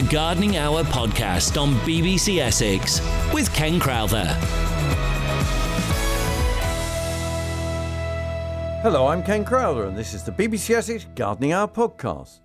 [0.00, 3.00] the Gardening Hour podcast on BBC Essex
[3.34, 4.24] with Ken Crowther.
[8.82, 12.40] Hello, I'm Ken Crowther, and this is the BBC Essex Gardening Hour podcast.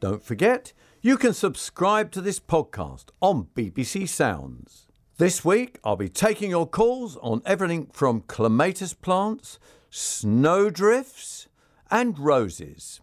[0.00, 4.86] Don't forget, you can subscribe to this podcast on BBC Sounds.
[5.18, 9.58] This week, I'll be taking your calls on everything from clematis plants,
[9.90, 11.48] snowdrifts,
[11.90, 13.02] and roses.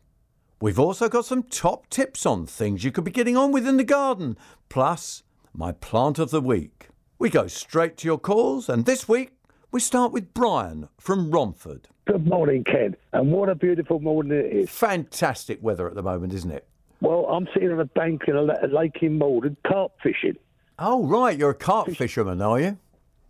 [0.63, 3.75] We've also got some top tips on things you could be getting on with in
[3.75, 4.37] the garden,
[4.69, 5.23] plus
[5.53, 6.87] my plant of the week.
[7.19, 9.33] We go straight to your calls, and this week
[9.71, 11.89] we start with Brian from Romford.
[12.05, 12.95] Good morning, Ken.
[13.11, 14.69] And what a beautiful morning it is.
[14.69, 16.65] Fantastic weather at the moment, isn't it?
[17.01, 20.37] Well, I'm sitting on a bank in a lake in Maldon, carp fishing.
[20.79, 22.77] Oh, right, you're a carp fisherman, are you?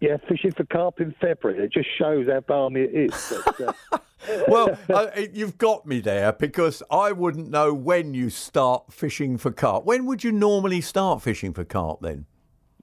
[0.04, 1.64] Yeah, fishing for carp in February.
[1.64, 3.34] It just shows how balmy it is.
[3.46, 3.62] But,
[3.94, 3.98] uh,
[4.50, 9.52] Well, uh, you've got me there because I wouldn't know when you start fishing for
[9.52, 9.86] carp.
[9.86, 12.26] When would you normally start fishing for carp then?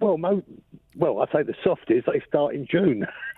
[0.01, 0.43] well, mo-
[0.97, 3.07] well, I'd say the softies, they start in June.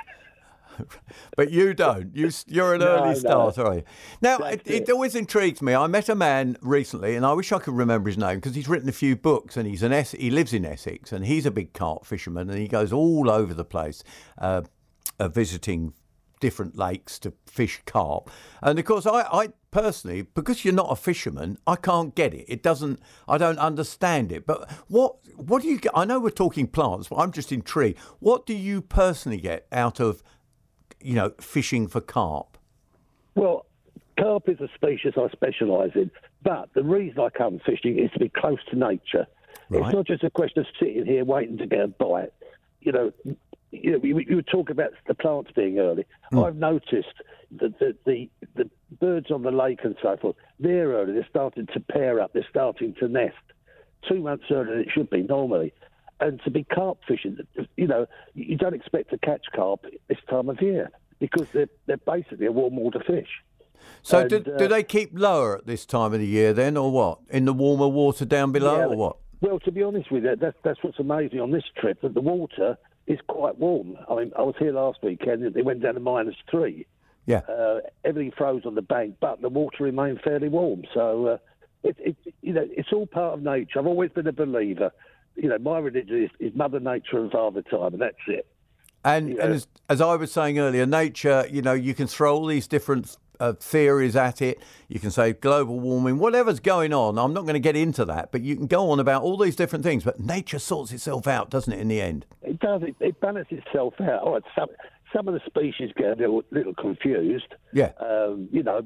[1.37, 2.15] But you don't.
[2.15, 3.15] You, you're an No, early no.
[3.15, 3.83] starter, are you?
[4.21, 5.75] Now, it, it always intrigues me.
[5.75, 8.69] I met a man recently, and I wish I could remember his name because he's
[8.69, 11.51] written a few books, and he's an es- he lives in Essex, and he's a
[11.51, 14.05] big carp fisherman, and he goes all over the place,
[14.39, 14.63] uh,
[15.19, 15.95] uh, visiting
[16.41, 18.29] different lakes to fish carp.
[18.63, 22.45] And of course, I, I personally, because you're not a fisherman, I can't get it.
[22.49, 23.01] It doesn't.
[23.29, 24.45] I don't understand it.
[24.45, 25.93] But what what do you get?
[25.95, 27.99] I know we're talking plants, but I'm just intrigued.
[28.19, 30.23] What do you personally get out of
[31.03, 32.59] you know, fishing for carp.
[33.35, 33.67] Well,
[34.19, 36.11] carp is a species I specialise in,
[36.43, 39.27] but the reason I come fishing is to be close to nature.
[39.69, 39.85] Right.
[39.85, 42.33] It's not just a question of sitting here waiting to get a bite.
[42.81, 43.13] You know,
[43.71, 46.07] you, know, you, you talking about the plants being early.
[46.31, 46.41] Hmm.
[46.41, 47.15] I've noticed
[47.61, 51.13] that the, the the birds on the lake and so forth, they're early.
[51.13, 52.33] They're starting to pair up.
[52.33, 53.37] They're starting to nest
[54.09, 55.73] two months earlier than it should be normally.
[56.23, 57.37] And to be carp fishing,
[57.77, 61.97] you know, you don't expect to catch carp this time of year because they're they're
[61.97, 63.29] basically a warm water fish.
[64.03, 66.77] So, And, do, uh, do they keep lower at this time of the year then,
[66.77, 67.19] or what?
[67.31, 69.17] In the warmer water down below, Yeah, or what?
[69.41, 72.21] Well, to be honest with you, that's that's what's amazing on this trip that the
[72.21, 72.79] water
[73.09, 73.97] is quite warm.
[74.09, 75.43] I mean, I was here last weekend.
[75.43, 76.87] and It went down to minus three.
[77.27, 77.39] Yeah.
[77.49, 80.85] Uh, everything froze on the bank, but the water remained fairly warm.
[80.95, 81.39] So uh,
[81.83, 83.81] it, it, you know, it's all part of nature.
[83.81, 84.93] I've always been a believer.
[85.37, 88.47] You know, my religion is, is Mother Nature and Father Time, and that's it.
[89.05, 89.45] And, Yeah.
[89.45, 92.67] and as, as I was saying earlier, nature, you know, you can throw all these
[92.69, 94.61] different uh, theories at it.
[94.89, 97.19] You can say global warming, whatever's going on.
[97.19, 99.57] I'm not going to get into that, but you can go on about all these
[99.57, 100.05] different things.
[100.05, 102.27] But nature sorts itself out, doesn't it, in the end?
[102.43, 102.83] It does.
[102.83, 104.21] It, it balances itself out.
[104.23, 104.69] Oh, it's some
[105.13, 107.55] some of the species get a little, little confused.
[107.73, 107.93] Yeah.
[108.01, 108.83] Um, you know,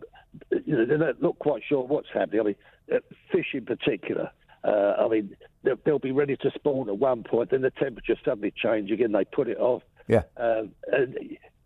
[0.65, 2.41] you know, they're not not quite sure what's happening.
[2.41, 2.57] I mean,
[2.95, 2.99] uh,
[3.31, 4.31] fish in particular.
[4.67, 8.17] Uh, I mean, they'll, they'll be ready to spawn at one point, then the temperature
[8.25, 9.13] suddenly changes again.
[9.13, 9.83] They put it off.
[10.09, 10.23] Yeah.
[10.37, 11.17] Um, and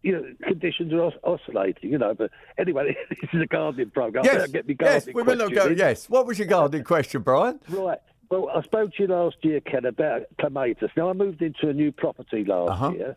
[0.02, 1.90] you know, conditions are os- oscillating.
[1.90, 4.24] You know, but anyway, this is a gardening program.
[4.24, 5.68] Yes, get me yes, we will not go.
[5.68, 6.08] Yes.
[6.10, 7.60] What was your gardening question, Brian?
[7.68, 7.98] Right.
[8.30, 10.90] Well, I spoke to you last year, Ken, about clematis.
[10.96, 12.90] Now, I moved into a new property last Uh-huh.
[12.92, 13.16] year.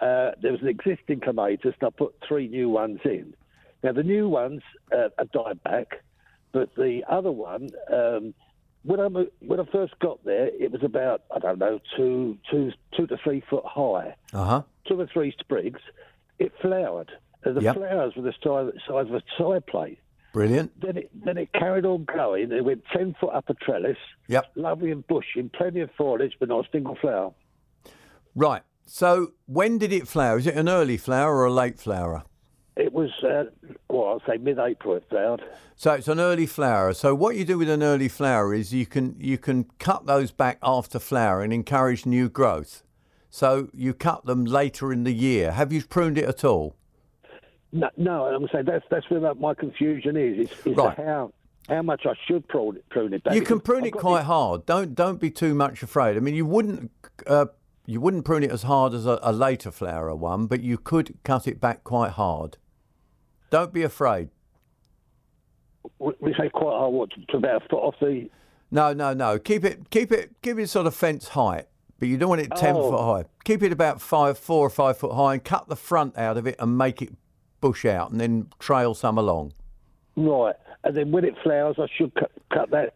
[0.00, 3.32] Uh, there was an existing clematis, and I put three new ones in.
[3.82, 4.60] Now, the new ones
[4.94, 6.02] uh, have died back,
[6.52, 8.34] but the other one, um,
[8.82, 9.06] when I
[9.40, 13.16] when I first got there, it was about I don't know two two two to
[13.22, 14.62] three foot high, Uh huh.
[14.88, 15.80] two or three sprigs.
[16.38, 17.10] It flowered.
[17.44, 17.76] And the Yep.
[17.76, 19.98] flowers were the size, size of a side plate.
[20.32, 20.78] Brilliant.
[20.80, 22.52] Then it then it carried on going.
[22.52, 23.96] It went ten foot up a trellis
[24.28, 24.44] Yep.
[24.56, 27.32] lovely and bushing, plenty of foliage, but not a single flower.
[28.34, 28.62] Right.
[28.86, 30.38] So when did it flower?
[30.38, 32.24] Is it an early flower or a late flower?
[32.76, 33.44] It was, uh,
[33.88, 35.42] well, I'll say mid-April it flowered.
[35.76, 36.92] So it's an early flower.
[36.94, 40.30] So what you do with an early flower is you can you can cut those
[40.30, 42.82] back after flower and encourage new growth.
[43.28, 45.52] So you cut them later in the year.
[45.52, 46.76] Have you pruned it at all?
[47.72, 50.50] No, no I'm saying that's that's where my confusion is.
[50.50, 50.96] Is, is Right.
[50.96, 51.32] how
[51.68, 53.34] how much I should prune it, prune it back.
[53.34, 54.66] You can prune I've it quite hard.
[54.66, 56.16] Don't don't be too much afraid.
[56.16, 56.90] I mean, you wouldn't
[57.26, 57.46] uh,
[57.86, 61.18] you wouldn't prune it as hard as a, a later flower one, but you could
[61.24, 62.56] cut it back quite hard.
[63.50, 64.30] Don't be afraid.
[65.98, 66.92] We say quite hard.
[66.92, 68.30] What to about a foot off the?
[68.70, 69.38] No, no, no.
[69.38, 71.66] Keep it, keep it, keep it sort of fence height,
[71.98, 72.90] but you don't want it ten Oh.
[72.90, 73.24] foot high.
[73.44, 76.46] Keep it about five, four or five foot high, and cut the front out of
[76.46, 77.12] it and make it
[77.60, 79.52] bush out, and then trail some along.
[80.16, 80.54] Right,
[80.84, 82.94] and then when it flowers, I should cut, cut that.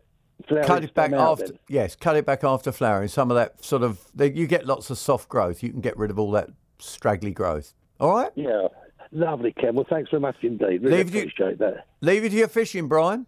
[0.66, 1.46] Cut it back after.
[1.48, 1.58] then.
[1.68, 3.08] Yes, cut it back after flowering.
[3.08, 5.62] Some of that sort of you get lots of soft growth.
[5.62, 7.72] You can get rid of all that straggly growth.
[7.98, 8.30] All right.
[8.34, 8.68] Yeah,
[9.14, 9.74] lovely, Ken.
[9.74, 10.82] Well, thanks very much indeed.
[10.82, 11.86] Really Leave you- appreciate that.
[12.02, 13.26] Leave you to your fishing, Brian.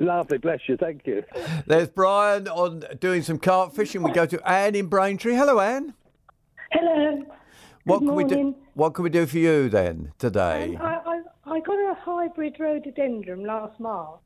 [0.00, 1.24] Lovely, bless you, thank you.
[1.66, 4.02] There's Brian on doing some carp fishing.
[4.04, 5.34] We go to Anne in Braintree.
[5.34, 5.92] Hello, Anne.
[6.70, 7.24] Hello.
[7.84, 8.34] What Good can we do?
[8.36, 8.54] morning.
[8.74, 10.76] What can we do for you then today?
[10.76, 10.94] Um, I,
[11.46, 14.20] I, I got a hybrid rhododendron last March,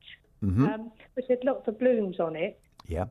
[0.45, 0.67] Mm-hmm.
[0.67, 2.61] um, which had lots of blooms on it.
[2.87, 3.05] yeah.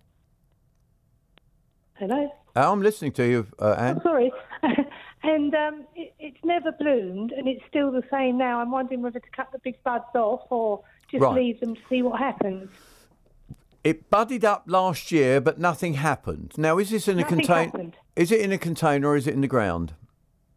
[1.96, 2.30] Hello?
[2.56, 3.98] Oh, I'm listening to you, uh, Anne.
[4.00, 4.32] Oh, sorry.
[5.24, 8.60] and um, it, it's never bloomed, and it's still the same now.
[8.60, 11.36] I'm wondering whether to cut the big buds off or just Right.
[11.36, 12.70] leave them to see what happens.
[13.84, 16.54] It budded up last year, but nothing happened.
[16.58, 17.64] Now, is this in a Nothing container?
[17.66, 17.98] happened.
[18.16, 19.94] Is it in a container or is it in the ground?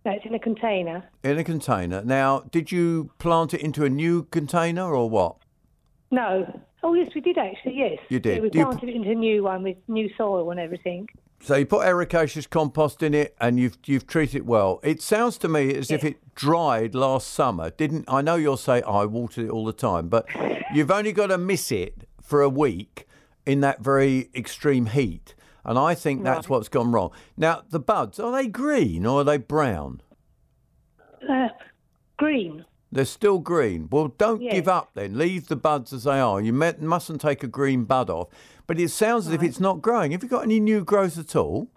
[0.04, 1.04] No, it's in a container.
[1.22, 2.02] In a container.
[2.04, 5.36] Now, did you plant it into a new container or what?
[6.10, 6.60] No.
[6.82, 7.98] Oh, yes, we did actually, yes.
[8.10, 8.36] You did.
[8.36, 11.08] Yeah, we Do you planted it into a new one with new soil and everything.
[11.44, 14.80] So you put ericaceous compost in it, and you've you've treated it well.
[14.82, 17.68] It sounds to me as if it dried last summer.
[17.68, 20.26] Didn't I know you'll say oh, I watered it all the time, but
[20.72, 23.06] you've only got to miss it for a week
[23.44, 25.34] in that very extreme heat,
[25.66, 27.10] and I think that's what's gone wrong.
[27.36, 30.00] Now the buds are they green or are they brown?
[31.28, 31.48] Uh,
[32.16, 32.64] green.
[32.90, 33.88] They're still green.
[33.90, 35.18] Well, don't give up then.
[35.18, 36.40] Leave the buds as they are.
[36.40, 38.28] You mustn't take a green bud off.
[38.66, 40.12] But it sounds as if it's not growing.
[40.12, 41.68] Have you got any new growth at all?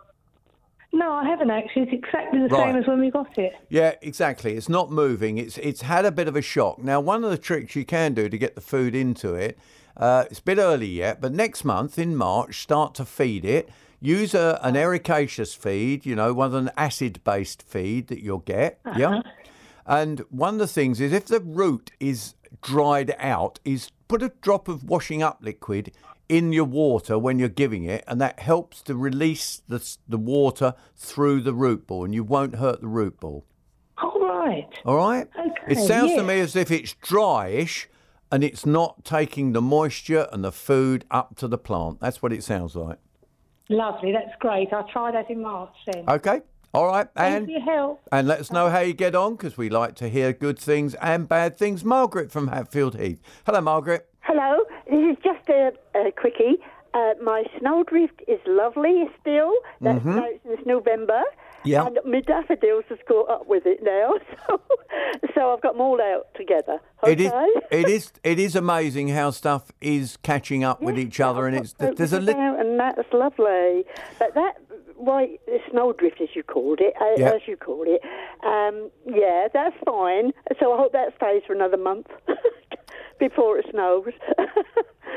[0.94, 1.84] No, I haven't actually.
[1.84, 2.68] It's exactly the Right.
[2.72, 3.54] same as when we got it.
[3.70, 4.56] Yeah, exactly.
[4.56, 5.38] It's not moving.
[5.38, 6.82] It's it's had a bit of a shock.
[6.82, 9.60] Now, one of the tricks you can do to get the food into it,
[9.98, 13.70] uh, it's a bit early yet, but next month in March, start to feed it.
[14.00, 18.80] Use a, an ericaceous feed, you know, one of an acid-based feed that you'll get.
[18.96, 19.22] Yeah.
[19.86, 24.32] And one of the things is if the root is dried out, is put a
[24.42, 25.92] drop of washing up liquid
[26.30, 30.74] in your water when you're giving it, and that helps to release the, the water
[30.96, 33.46] through the root ball, and you won't hurt the root ball.
[34.02, 34.68] All right.
[34.86, 35.28] All right?
[35.38, 37.88] Okay, it sounds to me as if it's dryish
[38.32, 42.00] and it's not taking the moisture and the food up to the plant.
[42.00, 43.00] That's what it sounds like.
[43.70, 44.12] Lovely.
[44.12, 44.72] That's great.
[44.72, 46.04] I'll try that in March then.
[46.08, 46.42] Okay?
[46.74, 47.08] All right.
[47.16, 48.02] And for your help.
[48.12, 50.94] and let us know how you get on because we like to hear good things
[50.96, 51.84] and bad things.
[51.84, 53.22] Margaret from Hatfield Heath.
[53.46, 54.08] Hello, Margaret.
[54.28, 56.58] Hello, this is just a, a quickie.
[56.94, 59.54] Uh, my snowdrift is lovely still.
[59.80, 61.22] That's now since November.
[61.64, 61.86] Yeah.
[61.86, 64.16] And my daffodils has caught up with it now,
[64.48, 64.62] so,
[65.34, 66.80] so I've got them all out together.
[67.06, 67.26] It Okay.
[67.28, 67.64] is.
[67.72, 68.12] It is.
[68.24, 72.20] It is amazing how stuff is catching up with each other, and it's there's a
[72.20, 72.42] little.
[72.42, 73.86] and that's lovely.
[74.20, 74.58] But that
[74.96, 77.32] white the snowdrift, as you called it, uh, Yeah.
[77.36, 78.02] as you called it,
[78.46, 80.34] um, yeah, that's fine.
[80.60, 82.08] So I hope that stays for another month
[83.20, 84.14] before it snows.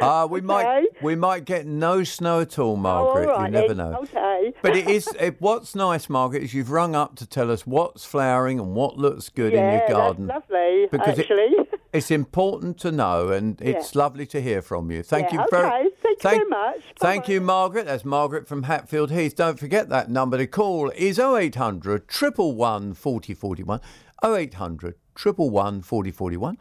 [0.02, 3.28] Ah, we might we might get no snow at all, Oh, Margaret.
[3.28, 3.98] all right you never know.
[4.04, 4.54] Okay.
[4.62, 5.06] But it is.
[5.20, 8.96] It, what's nice, Margaret, is you've rung up to tell us what's flowering and what
[8.96, 10.26] looks good yeah, in your garden.
[10.26, 10.86] that's lovely.
[10.90, 11.50] Because it- actually.
[11.92, 15.02] It's important to know, and it's lovely to hear from you.
[15.02, 15.88] Thank Yeah, you very, okay.
[16.04, 16.80] Thank you very much.
[17.00, 17.32] Thank Bye-bye.
[17.34, 17.86] you, Margaret.
[17.86, 19.34] That's Margaret from Hatfield Heath.
[19.34, 23.80] Don't forget that number to call is 0800 111 4041.
[24.24, 26.58] 0800 111 4041.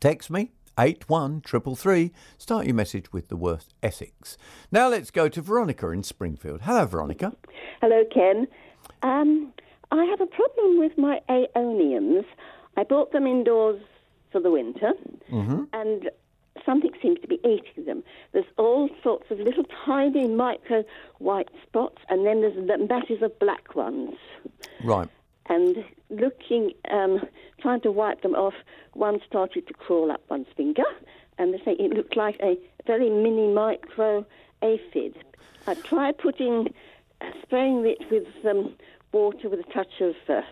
[0.00, 0.50] Text me.
[0.78, 2.12] 81333.
[2.36, 4.36] Start your message with the word Essex.
[4.70, 6.62] Now let's go to Veronica in Springfield.
[6.62, 7.32] Hello, Veronica.
[7.80, 8.46] Hello, Ken.
[9.02, 9.52] Um,
[9.90, 12.26] I have a problem with my aeoniums.
[12.76, 13.80] I bought them indoors
[14.32, 14.92] for the winter,
[15.72, 16.10] and
[16.66, 18.02] something seems to be eating them.
[18.32, 20.84] There's all sorts of little tiny micro
[21.18, 24.14] white spots, and then there's the masses of black ones.
[24.84, 25.08] Right.
[25.48, 27.20] And looking, um,
[27.60, 28.54] trying to wipe them off,
[28.94, 30.82] one started to crawl up one's finger,
[31.38, 34.26] and they say it looked like a very mini micro
[34.62, 35.16] aphid.
[35.66, 36.74] I tried putting,
[37.20, 38.74] uh, spraying it with um,
[39.12, 40.42] water with a touch of uh,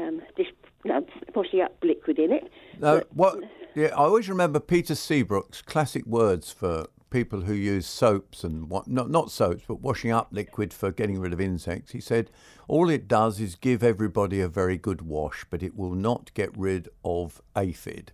[0.00, 0.48] um, dish,
[0.84, 1.04] no,
[1.34, 2.50] washing up liquid in it.
[2.80, 3.38] No, but- what?
[3.74, 8.88] Yeah, I always remember Peter Seabrook's classic words for people who use soaps and what
[8.88, 11.92] not not soaps, but washing up liquid for getting rid of insects.
[11.92, 12.30] He said,
[12.68, 16.50] all it does is give everybody a very good wash, but it will not get
[16.56, 18.12] rid of aphid.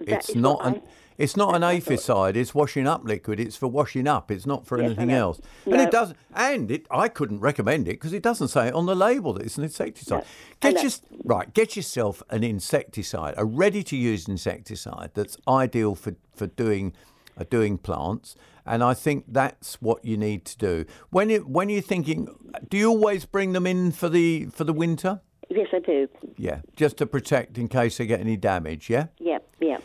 [0.00, 0.82] That it's not an I-
[1.18, 2.36] it's not an aphicide.
[2.36, 3.40] It's washing up liquid.
[3.40, 4.30] It's for washing up.
[4.30, 5.40] It's not for Yes, anything else.
[5.64, 5.82] And No.
[5.84, 6.18] it doesn't.
[6.34, 9.56] And it, I couldn't recommend it because it doesn't say on the label that it's
[9.56, 10.24] an insecticide.
[10.62, 10.92] I Get your,
[11.24, 11.54] right.
[11.54, 16.92] Get yourself an insecticide, a ready-to-use insecticide that's ideal for for doing
[17.36, 18.34] uh, doing plants.
[18.64, 20.84] And I think that's what you need to do.
[21.10, 22.28] When it, when you're thinking,
[22.68, 25.20] do you always bring them in for the for the winter?
[25.48, 26.08] Yes, I do.
[26.36, 28.90] Yeah, just to protect in case they get any damage.
[28.90, 29.06] Yeah.
[29.20, 29.78] Yeah, yeah.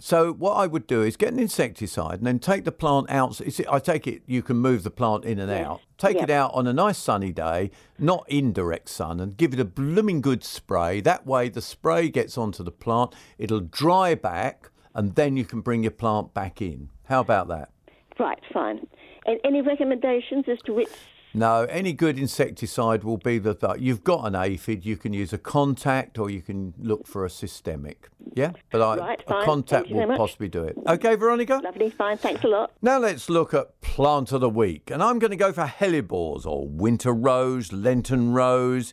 [0.00, 3.38] So what I would do is get an insecticide and then take the plant out.
[3.68, 5.82] I take it you can move the plant in and out.
[5.98, 9.60] Take it out on a nice sunny day, not in direct sun, and give it
[9.60, 11.02] a blooming good spray.
[11.02, 13.14] That way the spray gets onto the plant.
[13.36, 16.90] It'll dry back and then you can bring your plant back in.
[17.04, 17.70] How about that?
[18.18, 18.86] Right, fine.
[19.26, 20.88] And any recommendations as to which?
[21.32, 23.54] No, any good insecticide will be the.
[23.54, 27.24] Th- you've got an aphid, you can use a contact or you can look for
[27.24, 28.08] a systemic.
[28.34, 30.76] Yeah, but I, Right, a contact Thank you very will possibly do it.
[30.88, 31.60] Okay, Veronica.
[31.62, 32.16] Lovely, fine.
[32.16, 32.72] Thanks a lot.
[32.82, 36.46] Now let's look at plant of the week, and I'm going to go for hellebores
[36.46, 38.92] or winter rose, Lenten rose.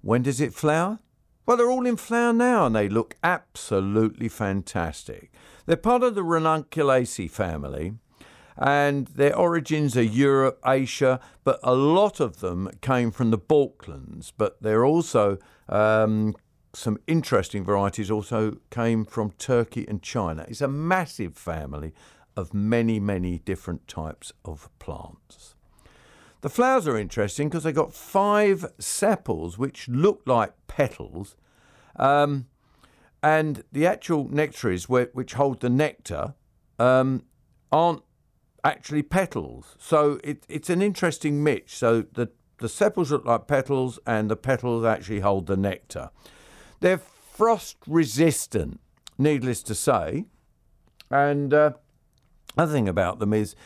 [0.00, 1.00] When does it flower?
[1.46, 5.30] Well, they're all in flower now, and they look absolutely fantastic.
[5.66, 7.94] They're part of the Ranunculaceae family,
[8.56, 14.32] and their origins are Europe, Asia, but a lot of them came from the Balkans.
[14.36, 16.34] But they're also um,
[16.72, 20.44] some interesting varieties also came from Turkey and China.
[20.48, 21.92] It's a massive family
[22.36, 25.54] of many, many different types of plants.
[26.44, 31.36] The flowers are interesting because they've got five sepals which look like petals,
[31.96, 32.48] um,
[33.22, 36.34] and the actual nectaries, which hold the nectar,
[36.78, 37.22] um,
[37.72, 38.02] aren't
[38.62, 39.74] actually petals.
[39.78, 41.72] So it, it's an interesting mix.
[41.78, 46.10] So the, the sepals look like petals, and the petals actually hold the nectar.
[46.80, 48.80] They're frost resistant,
[49.16, 50.26] needless to say.
[51.10, 51.70] And uh,
[52.58, 53.56] other thing about them is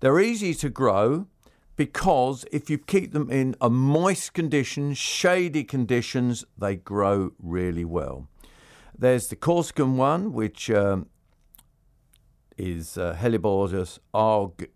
[0.00, 1.28] they're easy to grow
[1.76, 8.28] because if you keep them in a moist condition, shady conditions, they grow really well.
[8.96, 11.06] There's the Corsican one, which um,
[12.56, 14.70] is uh, Helleborus arg-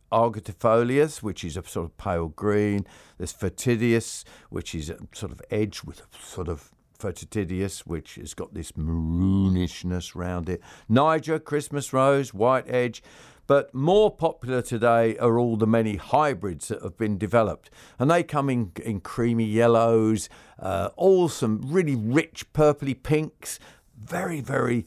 [1.23, 2.87] which is a sort of pale green.
[3.17, 8.35] There's foetidus, which is a sort of edge with a sort of foetidus, which has
[8.35, 10.61] got this maroonishness round it.
[10.89, 13.03] Niger, Christmas rose, white edge.
[13.49, 17.71] But more popular today are all the many hybrids that have been developed.
[17.99, 20.29] And they come in, in creamy yellows,
[20.61, 23.59] uh, all some really rich purpley pinks,
[23.99, 24.87] very, very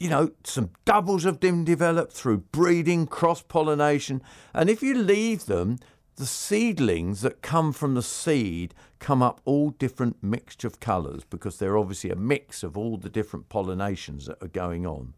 [0.00, 4.22] you know, some doubles have been developed through breeding, cross pollination.
[4.54, 5.78] And if you leave them,
[6.16, 11.58] the seedlings that come from the seed come up all different mixture of colours because
[11.58, 15.12] they're obviously a mix of all the different pollinations that are going on.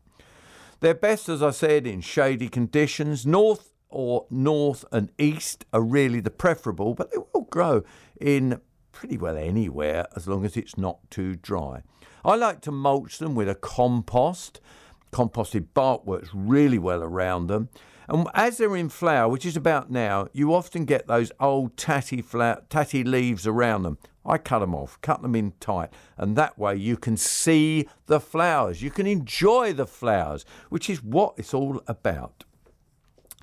[0.83, 3.25] They're best, as I said, in shady conditions.
[3.25, 7.85] North or north and east are really the preferable, but they will grow
[8.21, 8.61] in
[8.91, 11.83] pretty well anywhere as long as it's not too dry.
[12.25, 14.61] I like to mulch them with a compost.
[15.13, 17.69] Composted bark works really well around them.
[18.09, 22.23] And as they're in flower, which is about now, you often get those old tatty,
[22.69, 23.99] tatty leaves around them.
[24.25, 28.21] I cut them off, cut them in tight, and that way you can see the
[28.21, 28.83] flowers.
[28.83, 32.45] You can enjoy the flowers, which is what it's all about.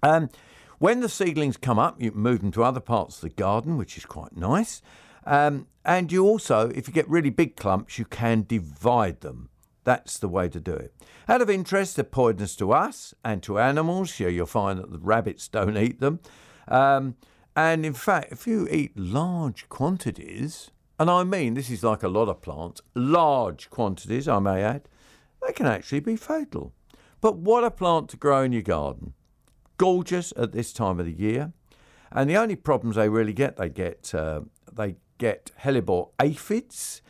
[0.01, 0.29] Um,
[0.77, 3.97] when the seedlings come up, you move them to other parts of the garden, which
[3.97, 4.81] is quite nice.
[5.25, 9.49] Um, and you also, if you get really big clumps, you can divide them.
[9.89, 10.93] That's the way to do it.
[11.27, 14.13] Out of interest, they're poisonous to us and to animals.
[14.13, 16.19] Here you'll find that the rabbits don't eat them.
[16.67, 17.15] Um,
[17.55, 20.69] and in fact, if you eat large quantities,
[20.99, 24.87] and I mean this is like a lot of plants, large quantities, I may add,
[25.43, 26.71] they can actually be fatal.
[27.19, 29.13] But what a plant to grow in your garden.
[29.77, 31.51] Gorgeous at this time of the year.
[32.11, 34.41] And the only problems they really get, they get uh,
[34.71, 37.01] they get hellebore aphids,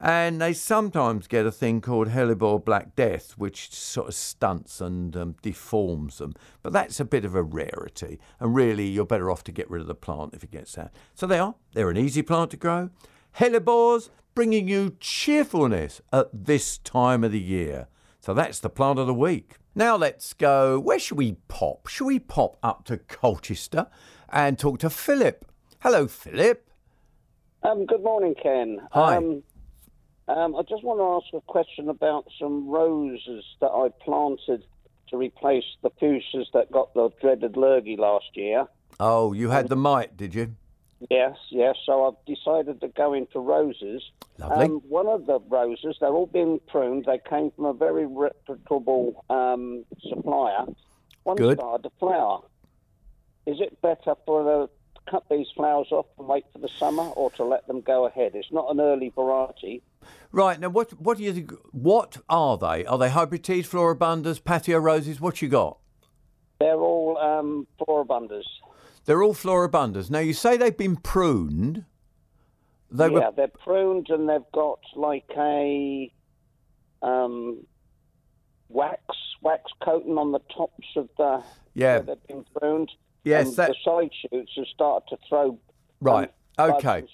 [0.00, 5.16] and they sometimes get a thing called hellebore black death, which sort of stunts and
[5.16, 6.34] um, deforms them.
[6.62, 9.80] But that's a bit of a rarity, and really you're better off to get rid
[9.80, 10.92] of the plant if it gets that.
[11.14, 11.54] So they are.
[11.72, 12.90] They're an easy plant to grow.
[13.38, 17.88] Hellebores bringing you cheerfulness at this time of the year.
[18.20, 19.56] So that's the plant of the week.
[19.74, 20.78] Now let's go.
[20.78, 21.86] Where should we pop?
[21.88, 23.88] Should we pop up to Colchester
[24.28, 25.44] and talk to Philip?
[25.80, 26.68] Hello, Philip.
[27.62, 28.80] Um, good morning, Ken.
[28.92, 29.16] Hi.
[29.16, 29.42] Um,
[30.28, 34.64] um, I just want to ask a question about some roses that I planted
[35.08, 38.66] to replace the fuchsias that got the dreaded lurgy last year.
[39.00, 40.54] Oh, you had the mite, did you?
[41.10, 41.76] Yes, yes.
[41.86, 44.02] So I've decided to go into roses.
[44.38, 44.66] Lovely.
[44.66, 47.04] Um, one of the roses, they're all being pruned.
[47.04, 50.64] They came from a very reputable um, supplier.
[51.22, 51.58] One Good.
[51.58, 52.40] started to flower.
[53.46, 57.04] Is it better for the to cut these flowers off and wait for the summer,
[57.04, 58.32] or to let them go ahead?
[58.34, 59.82] It's not an early variety.
[60.30, 61.52] Right now, what what do you think?
[61.72, 62.84] What are they?
[62.84, 65.20] Are they hybrid teas, floribundas, patio roses?
[65.20, 65.78] What you got?
[66.60, 68.44] They're all um, floribundas.
[69.04, 70.10] They're all floribundas.
[70.10, 71.84] Now you say they've been pruned.
[72.90, 76.12] They yeah, were they're pruned and they've got like a
[77.02, 77.64] um,
[78.68, 79.02] wax
[79.42, 81.42] wax coating on the tops of the
[81.74, 82.00] Yeah.
[82.00, 82.90] they've been pruned.
[83.24, 85.58] Yes, that- the side shoots have started to throw.
[86.00, 87.04] Right, um, okay.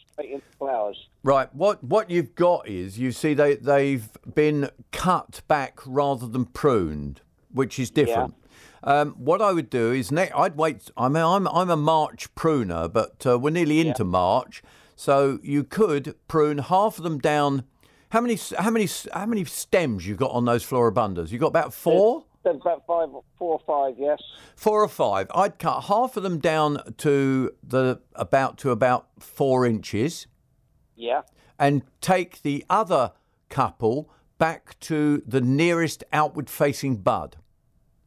[0.58, 1.08] Flowers.
[1.22, 1.54] right.
[1.54, 7.20] What what you've got is you see they they've been cut back rather than pruned.
[7.52, 8.34] which is different.
[8.82, 10.90] Um, what I would do is ne- I'd wait.
[10.96, 14.62] I mean, I'm I'm a March pruner, but uh, we're nearly into March,
[14.96, 17.64] so you could prune half of them down.
[18.10, 21.30] How many how many how many stems you got on those floribundas?
[21.30, 22.24] You got about four.
[22.44, 23.08] There's about five,
[23.38, 24.18] four or five, yes.
[24.54, 25.28] Four or five.
[25.34, 30.26] I'd cut half of them down to the about to about four inches,
[30.94, 31.22] Yeah.
[31.58, 33.12] and take the other
[33.48, 37.36] couple back to the nearest outward facing bud,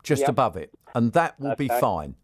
[0.03, 0.29] just Yep.
[0.29, 2.15] above it, and that will be fine.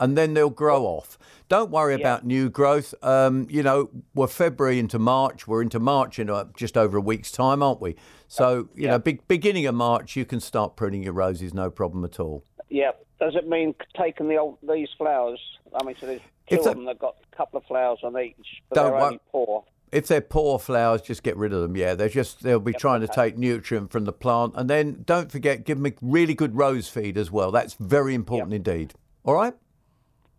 [0.00, 1.18] And then they'll grow off.
[1.48, 2.94] Don't worry about new growth.
[3.02, 5.46] Um, you know, we're February into March.
[5.46, 7.96] We're into March in uh, just over a week's time, aren't we?
[8.28, 12.04] So, you know, big, beginning of March, you can start pruning your roses, no problem
[12.04, 12.44] at all.
[12.68, 12.92] Yeah.
[13.20, 15.40] Does it mean taking the old, these flowers?
[15.78, 18.18] I mean, so there's two If of them that got a couple of flowers on
[18.18, 18.36] each,
[18.68, 19.64] but Don't they're only poor.
[19.92, 21.76] If they're poor flowers, just get rid of them.
[21.76, 25.30] Yeah, they're just they'll be trying to take nutrient from the plant, and then don't
[25.30, 27.50] forget give them a really good rose feed as well.
[27.50, 28.94] That's very important indeed.
[29.24, 29.54] All right.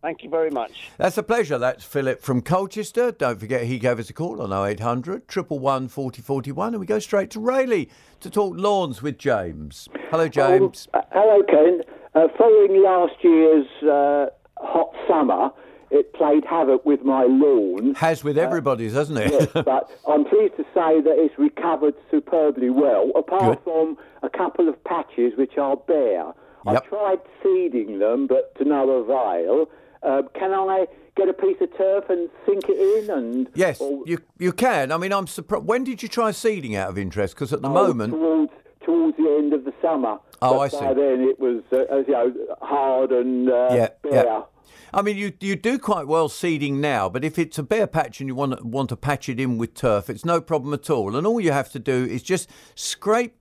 [0.02, 0.90] Thank you very much.
[0.98, 1.60] That's a pleasure.
[1.60, 3.12] That's Philip from Colchester.
[3.12, 7.30] Don't forget he gave us a call on 0800 111 4041 and we go straight
[7.32, 7.86] to Rayleigh
[8.22, 9.88] to talk lawns with James.
[10.10, 10.88] Hello, James.
[10.94, 11.82] Uh, hello, Ken.
[12.16, 14.26] Uh, following last year's uh,
[14.58, 15.52] hot summer,
[15.92, 17.94] it played havoc with my lawn.
[17.96, 19.32] Has with everybody's, hasn't it?
[19.32, 23.64] Yes, but I'm pleased to say that it's recovered superbly well, apart Good.
[23.64, 26.34] from a couple of patches which are bare.
[26.66, 26.88] I Yep.
[26.90, 29.68] tried seeding them, but to no avail.
[30.04, 33.10] Uh, can I get a piece of turf and sink it in?
[33.10, 34.92] And yes, or- you you can.
[34.92, 35.66] I mean, I'm surprised.
[35.66, 37.36] When did you try seeding out of interest?
[37.36, 38.52] Because at the Oh, moment, towards
[38.86, 40.18] towards the end of the summer.
[40.42, 40.80] Oh, I see.
[40.80, 44.24] By then it was, uh, you know, hard and uh, Yeah, bare.
[44.26, 44.42] yeah.
[44.94, 48.20] I mean, you you do quite well seeding now, but if it's a bare patch
[48.20, 51.16] and you want want to patch it in with turf, it's no problem at all.
[51.16, 53.36] And all you have to do is just scrape.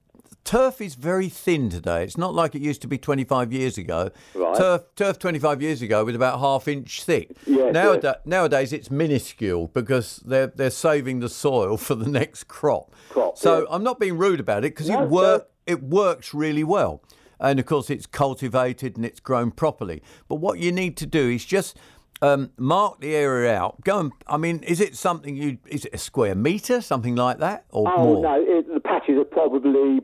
[0.44, 2.02] Turf is very thin today.
[2.02, 4.10] It's not like it used to be 25 years ago.
[4.34, 4.56] Right.
[4.56, 7.36] Turf, turf 25 years ago was about half inch thick.
[7.46, 8.16] Yes, Nowada- yes.
[8.24, 12.92] Nowadays it's minuscule because they're they're saving the soil for the next crop.
[13.10, 13.68] Crop, so yes.
[13.70, 17.02] I'm not being rude about it because No, it work it works really well.
[17.38, 20.02] And of course, it's cultivated and it's grown properly.
[20.28, 21.76] But what you need to do is just
[22.22, 23.82] um, mark the area out.
[23.82, 27.38] Go and, I mean, is it something you, is it a square metre, something like
[27.38, 27.64] that?
[27.70, 28.22] Or Oh more?
[28.22, 30.00] no, it, the patches are probably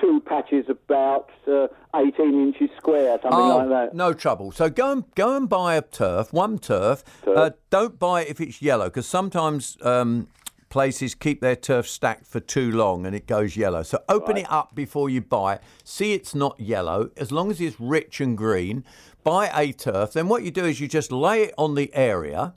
[0.00, 3.94] two patches about uh, 18 inches square, something Oh, like that.
[3.94, 4.52] no trouble.
[4.52, 7.02] So go and go and buy a turf, one turf.
[7.26, 10.28] Uh, don't buy it if it's yellow, because sometimes um,
[10.68, 13.82] places keep their turf stacked for too long and it goes yellow.
[13.82, 15.62] So open it up before you buy it.
[15.84, 17.10] See it's not yellow.
[17.16, 18.84] As long as it's rich and green,
[19.24, 20.12] buy a turf.
[20.12, 22.54] Then what you do is you just lay it on the area.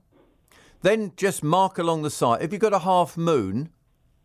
[0.81, 2.41] Then just mark along the side.
[2.41, 3.69] If you've got a half moon,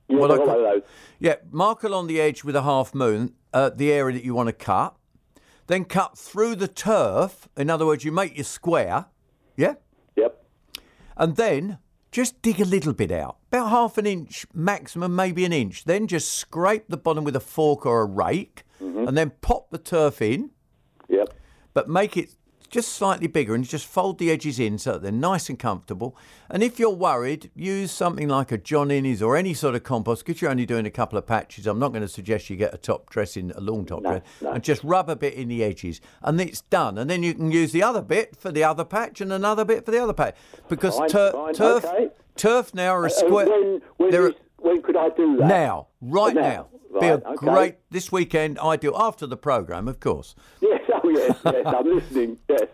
[0.08, 0.82] Yes, what I I've got one of those.
[1.18, 4.48] yeah, mark along the edge with a half moon uh, the area that you want
[4.48, 4.96] to cut.
[5.66, 7.48] Then cut through the turf.
[7.56, 9.06] In other words, you make your square.
[9.56, 9.74] Yeah?
[10.16, 10.44] Yep.
[11.16, 11.78] And then
[12.12, 15.84] just dig a little bit out, about half an inch maximum, maybe an inch.
[15.84, 19.78] Then just scrape the bottom with a fork or a rake and then pop the
[19.78, 20.50] turf in,
[21.08, 21.32] Yep.
[21.72, 22.30] but make it
[22.74, 26.16] just slightly bigger and just fold the edges in so that they're nice and comfortable.
[26.50, 30.26] And if you're worried, use something like a John Innes or any sort of compost
[30.26, 31.66] because you're only doing a couple of patches.
[31.68, 34.62] I'm not going to suggest you get a top dressing, a lawn top dress, and
[34.62, 36.98] just rub a bit in the edges, and it's done.
[36.98, 39.84] And then you can use the other bit for the other patch and another bit
[39.84, 40.34] for the other patch
[40.68, 42.08] because Fine, tur- fine, turf, okay.
[42.37, 43.46] turf now are a Uh, square.
[43.48, 45.46] when, when, when could I do that?
[45.46, 46.40] now, right Now.
[46.42, 46.66] now.
[47.00, 47.34] Be a okay.
[47.34, 48.56] great this weekend.
[48.60, 50.37] Ideal after the program, of course.
[50.60, 50.73] Yes, oh
[51.14, 52.38] yes, yes, I'm listening.
[52.48, 52.68] Yes.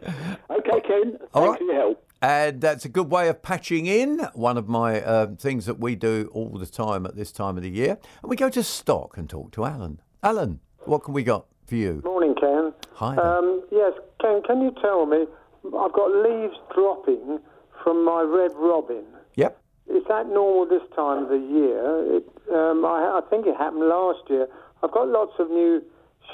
[0.50, 1.18] Okay, Ken.
[1.18, 1.58] Thanks All right.
[1.58, 2.06] for your help.
[2.22, 4.18] And that's a good way of patching in.
[4.34, 7.62] One of my um, things that we do all the time at this time of
[7.62, 7.98] the year.
[8.22, 10.00] And we go to Stock and talk to Alan.
[10.22, 12.02] Alan, what can we got for you?
[12.04, 12.74] Morning, Ken.
[12.94, 13.24] Hi there.
[13.24, 15.24] Um, yes, Ken, can you tell me?
[15.64, 17.38] I've got leaves dropping
[17.82, 19.04] from my red robin.
[19.36, 19.58] Yep.
[19.88, 22.16] Is that normal this time of the year?
[22.16, 24.46] It, um, I, I think it happened last year.
[24.82, 25.82] I've got lots of new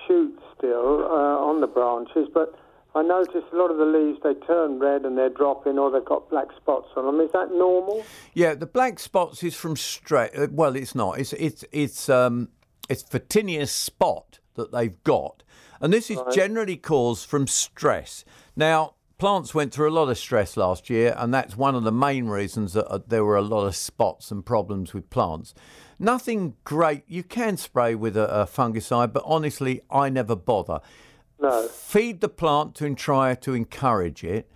[0.06, 2.54] shoots still uh, on the branches, but
[2.94, 6.04] I noticed a lot of the leaves they turn red and they're dropping, or they've
[6.04, 7.20] got black spots on them.
[7.20, 8.04] Is that normal?
[8.32, 10.30] Yeah, the black spots is from stress.
[10.36, 11.18] Uh, well, it's not.
[11.18, 12.48] It's it's it's um
[12.88, 15.42] it's Photinias spot that they've got,
[15.80, 18.24] and this is generally caused from stress.
[18.56, 21.92] Now, plants went through a lot of stress last year, and that's one of the
[21.92, 25.52] main reasons that uh, there were a lot of spots and problems with plants.
[25.98, 27.04] Nothing great.
[27.06, 30.80] You can spray with a, a fungicide, but honestly, I never bother.
[31.40, 31.68] No.
[31.68, 34.50] Feed the plant to try to encourage it.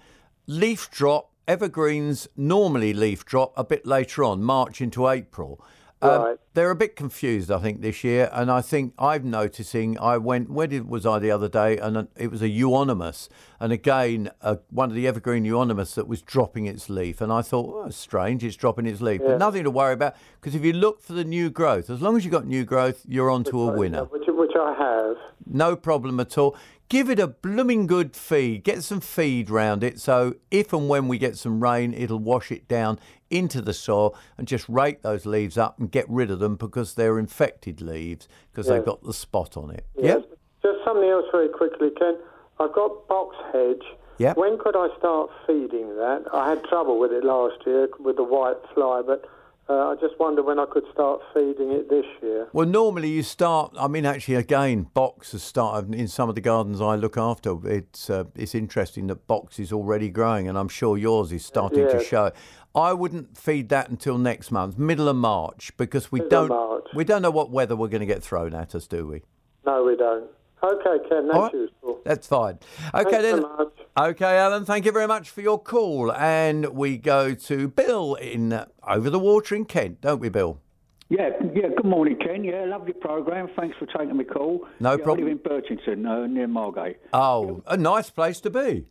[0.46, 5.64] Leaf drop, evergreens normally leaf drop a bit later on, March into April.
[6.02, 6.36] Um, Right.
[6.54, 9.98] They're a bit confused, I think, this year, and I think I'm noticing.
[9.98, 13.28] I went where did was I the other day, and it was a euonymus,
[13.60, 17.42] and again uh, one of the evergreen euonymus that was dropping its leaf, and I
[17.42, 20.72] thought, oh, strange, it's dropping its leaf, but nothing to worry about because if you
[20.72, 23.72] look for the new growth, as long as you've got new growth, you're onto a
[23.72, 24.04] winner.
[24.04, 25.16] Which, which I have.
[25.46, 26.56] No problem at all.
[26.88, 28.64] Give it a blooming good feed.
[28.64, 30.00] Get some feed round it.
[30.00, 32.98] So if and when we get some rain, it'll wash it down
[33.30, 36.94] into the soil and just rake those leaves up and get rid of them because
[36.94, 39.86] they're infected leaves because they've got the spot on it.
[39.96, 40.18] Yeah.
[40.62, 42.18] Just something else very quickly, Ken.
[42.60, 43.82] I've got box hedge.
[44.18, 44.36] Yep.
[44.36, 46.24] When could I start feeding that?
[46.32, 49.24] I had trouble with it last year with the white fly, but
[49.70, 52.48] uh, I just wonder when I could start feeding it this year.
[52.52, 53.72] Well, normally you start.
[53.78, 57.56] I mean, actually, again, box has started in some of the gardens I look after.
[57.66, 61.86] It's uh, it's interesting that box is already growing, and I'm sure yours is starting
[61.86, 62.04] to Yes.
[62.04, 62.30] show.
[62.74, 67.04] I wouldn't feed that until next month, middle of March, because we Middle don't we
[67.04, 69.22] don't know what weather we're going to get thrown at us, do we?
[69.64, 70.28] No, we don't.
[70.62, 71.54] Okay, Ken, that's All right.
[71.54, 72.00] useful.
[72.04, 72.58] That's fine.
[72.94, 73.40] Okay Thanks then.
[73.42, 73.72] so much.
[73.98, 74.64] Okay, Alan.
[74.64, 79.10] Thank you very much for your call, and we go to Bill in uh, over
[79.10, 80.60] the water in Kent, don't we, Bill?
[81.08, 81.68] Yeah, yeah.
[81.76, 82.44] Good morning, Ken.
[82.44, 83.48] Yeah, lovely program.
[83.58, 84.66] Thanks for taking my call.
[84.78, 85.26] No yeah, problem.
[85.26, 86.98] I live in Birchington, uh, near Margate.
[87.12, 88.86] Oh, a nice place to be.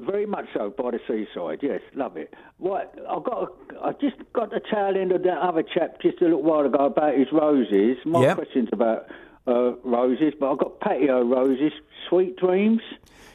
[0.00, 1.58] Very much so, by the seaside.
[1.62, 2.34] Yes, love it.
[2.58, 3.48] Right, I got.
[3.72, 6.66] A, I just got the tail end of that other chap just a little while
[6.66, 7.96] ago about his roses.
[8.04, 8.36] My Yep.
[8.36, 9.06] question's about
[9.46, 11.72] uh, roses, but I've got patio roses,
[12.08, 12.80] sweet dreams.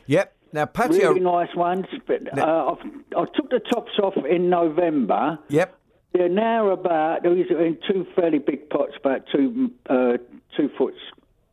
[0.08, 0.36] Yep.
[0.54, 1.10] Now patio.
[1.10, 1.86] Really nice ones.
[2.08, 2.76] But uh,
[3.16, 5.38] I've, took the tops off in November.
[5.50, 5.76] Yep.
[6.14, 10.18] They're now about these are in two fairly big pots, about two uh,
[10.58, 10.96] two foot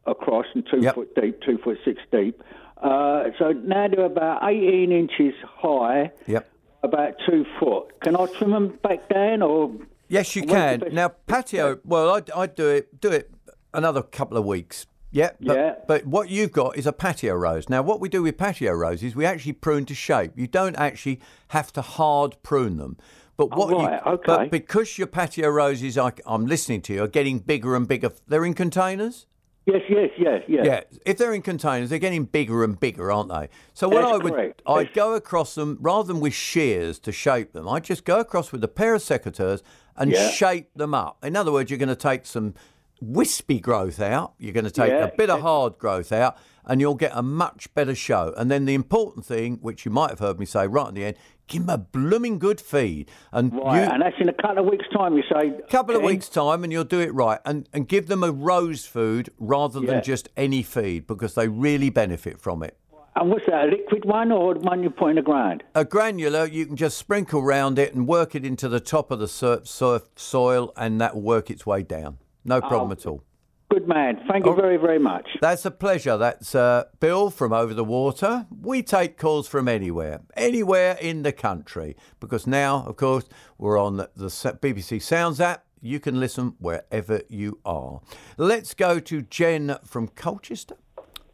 [0.06, 0.94] across and two Yep.
[0.94, 2.42] foot deep, two foot six deep.
[2.78, 6.48] Uh, so now they're about 18 inches high, Yep.
[6.82, 8.00] about two foot.
[8.00, 9.72] Can I trim them back down or?
[10.08, 10.82] Yes, you can.
[10.92, 11.80] Now patio.
[11.84, 13.00] Well, I'd, I'd do it.
[13.00, 13.30] Do it
[13.76, 14.86] another couple of weeks.
[15.12, 15.30] Yeah.
[15.40, 15.74] But, Yeah.
[15.86, 17.68] But what you've got is a patio rose.
[17.68, 20.32] Now, what we do with patio roses, we actually prune to shape.
[20.34, 22.96] You don't actually have to hard prune them.
[23.36, 24.26] But oh, what Oh, right, you, okay.
[24.26, 28.10] but because your patio roses, I, I'm listening to you, are getting bigger and bigger.
[28.26, 29.26] They're in containers.
[29.66, 30.64] Yes, yes, yes, yes.
[30.64, 33.48] Yeah, if they're in containers, they're getting bigger and bigger, aren't they?
[33.74, 34.62] So what That's I would, correct.
[34.64, 34.94] I'd Yes.
[34.94, 37.68] go across them rather than with shears to shape them.
[37.68, 39.62] I'd just go across with a pair of secateurs
[39.96, 40.30] and Yeah.
[40.30, 41.24] shape them up.
[41.24, 42.54] In other words, you're going to take some
[43.00, 44.34] wispy growth out.
[44.38, 45.04] You're going to take Yeah.
[45.06, 48.32] a bit of hard growth out, and you'll get a much better show.
[48.36, 51.04] And then the important thing, which you might have heard me say right at the
[51.04, 53.08] end, give them a blooming good feed.
[53.32, 55.16] And Right, you, and that's in a couple of weeks' time.
[55.16, 58.08] You say A couple of weeks time and you'll do it right and, and give
[58.08, 60.00] them a rose food rather than Yeah.
[60.00, 62.76] just any feed because they really benefit from it
[63.14, 63.68] And what's that?
[63.68, 65.62] A liquid one or one you put in a grind?
[65.76, 69.20] a granular you can just sprinkle round it and work it into the top of
[69.20, 73.22] the sur- surf soil and that will work its way down no problem at all
[73.68, 74.20] Good man.
[74.30, 74.54] Thank you Oh.
[74.54, 75.26] very, very much.
[75.40, 80.20] that's a pleasure that's uh, bill from over the water we take calls from anywhere
[80.36, 83.24] anywhere in the country because now of course
[83.58, 88.00] we're on the, the bbc sounds app you can listen wherever you are
[88.38, 90.76] let's go to jen from colchester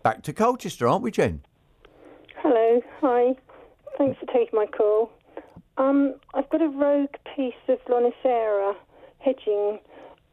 [0.03, 1.42] back to colchester aren't we jen
[2.38, 3.37] Hello, hi.
[3.98, 5.12] Thanks for taking my call.
[5.77, 8.75] Um, I've got a rogue piece of Lonicera
[9.18, 9.79] hedging.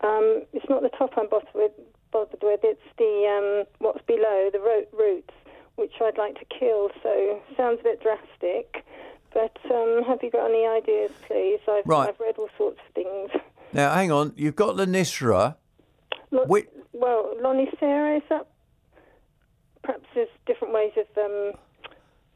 [0.02, 1.72] Um, it's not the top I'm bothered with,
[2.12, 2.62] bothered with.
[2.64, 5.34] It's the um, what's below the ro- roots,
[5.76, 6.90] which I'd like to kill.
[7.04, 8.86] So sounds a bit drastic,
[9.34, 11.60] but um, have you got any ideas, please?
[11.68, 12.10] I've, Right.
[12.10, 13.30] I've read all sorts of things.
[13.74, 15.56] now hang on you've got lanisra
[16.32, 16.46] Lo-.
[16.94, 18.48] Well, Lonicera is that?
[19.84, 21.52] Perhaps there's different ways of um,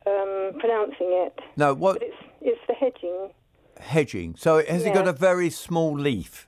[0.08, 1.40] um, pronouncing it.
[1.58, 3.32] no what But it's it's the hedging.
[3.80, 6.48] hedging so has it got a very small leaf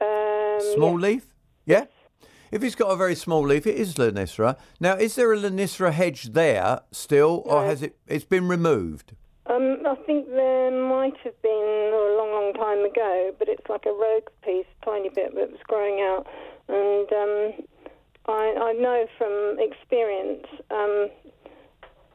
[0.00, 1.06] Um, Small yeah.
[1.08, 1.34] leaf?
[1.64, 1.84] Yeah.
[2.52, 4.56] If it's got a very small leaf, it is Lanisra.
[4.78, 7.96] Now, is there a Lanisra hedge there still, or has it?
[8.06, 9.12] It's been removed.
[9.46, 13.84] Um, I think there might have been a long, long time ago, but it's like
[13.86, 16.26] a rogue piece, tiny bit that was growing out,
[16.68, 17.66] and um,
[18.26, 21.08] I, I know from experience, um,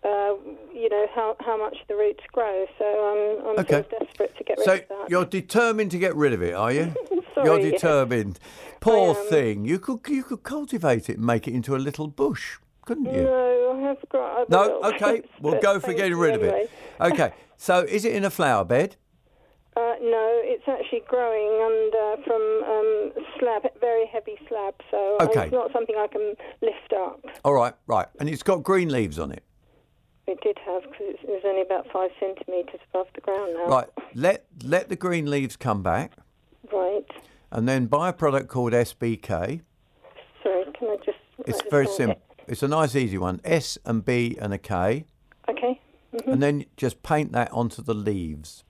[0.04, 0.34] uh,
[0.74, 2.66] you know how how much the roots grow.
[2.80, 3.84] So I'm I'm Okay.
[3.84, 4.88] sort of desperate to get rid So of that.
[4.90, 6.94] So you're determined to get rid of it, are you?
[7.34, 7.82] Sorry, you're yes.
[7.82, 8.40] determined.
[8.80, 9.66] Poor thing.
[9.66, 13.24] You could you could cultivate it and make it into a little bush, couldn't you?
[13.24, 14.50] No, I have got.
[14.50, 14.82] No.
[14.84, 15.24] Okay.
[15.40, 16.70] We'll go for getting rid of it.
[17.00, 17.34] Okay.
[17.58, 18.96] So is it in a flower bed?
[19.78, 24.74] Uh, no, it's actually growing under from um, slab, very heavy slab.
[24.90, 25.44] So uh, Okay.
[25.44, 27.24] it's not something I can lift up.
[27.46, 27.76] All right.
[27.86, 28.08] Right.
[28.20, 29.44] And it's got green leaves on it.
[30.26, 33.68] It did have because it was only about five centimetres above the ground now.
[33.68, 33.88] Right.
[34.16, 36.14] Let let the green leaves come back.
[36.72, 37.06] Right.
[37.52, 39.62] and then buy a product called SBK.
[40.44, 41.18] Sorry, can I just?
[41.40, 42.22] It's this very simple.
[42.48, 43.40] It's a nice, easy one.
[43.44, 45.06] S and B and a K,
[45.50, 45.80] Okay.
[46.12, 48.64] hmm and then just paint that onto the leaves.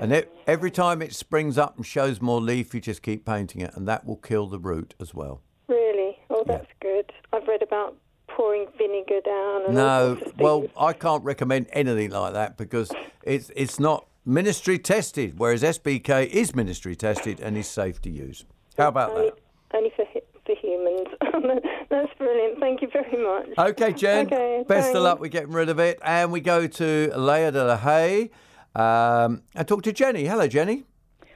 [0.00, 3.60] And e every time it springs up and shows more leaf, you just keep painting
[3.60, 5.40] it, and that will kill the root as well.
[5.68, 6.18] Really?
[6.30, 7.12] Oh, that's good.
[7.32, 7.96] I've read about
[8.28, 9.66] pouring vinegar down.
[9.66, 10.66] And No, well.
[10.76, 12.90] I can't recommend anything like that because
[13.22, 18.44] it's it's not ministry tested, whereas SBK is ministry tested and is safe to use.
[18.76, 19.76] How about only, that?
[19.76, 20.04] only for
[20.44, 21.08] for humans.
[21.90, 22.60] that's brilliant.
[22.60, 23.48] Thank you very much.
[23.58, 24.26] Okay, Jen.
[24.26, 25.00] Okay, best of thanks.
[25.00, 25.98] luck with getting rid of it.
[26.02, 28.30] And we go to Layer de la Haye
[28.74, 30.24] um, and talk to Jenny.
[30.24, 30.84] Hello, Jenny.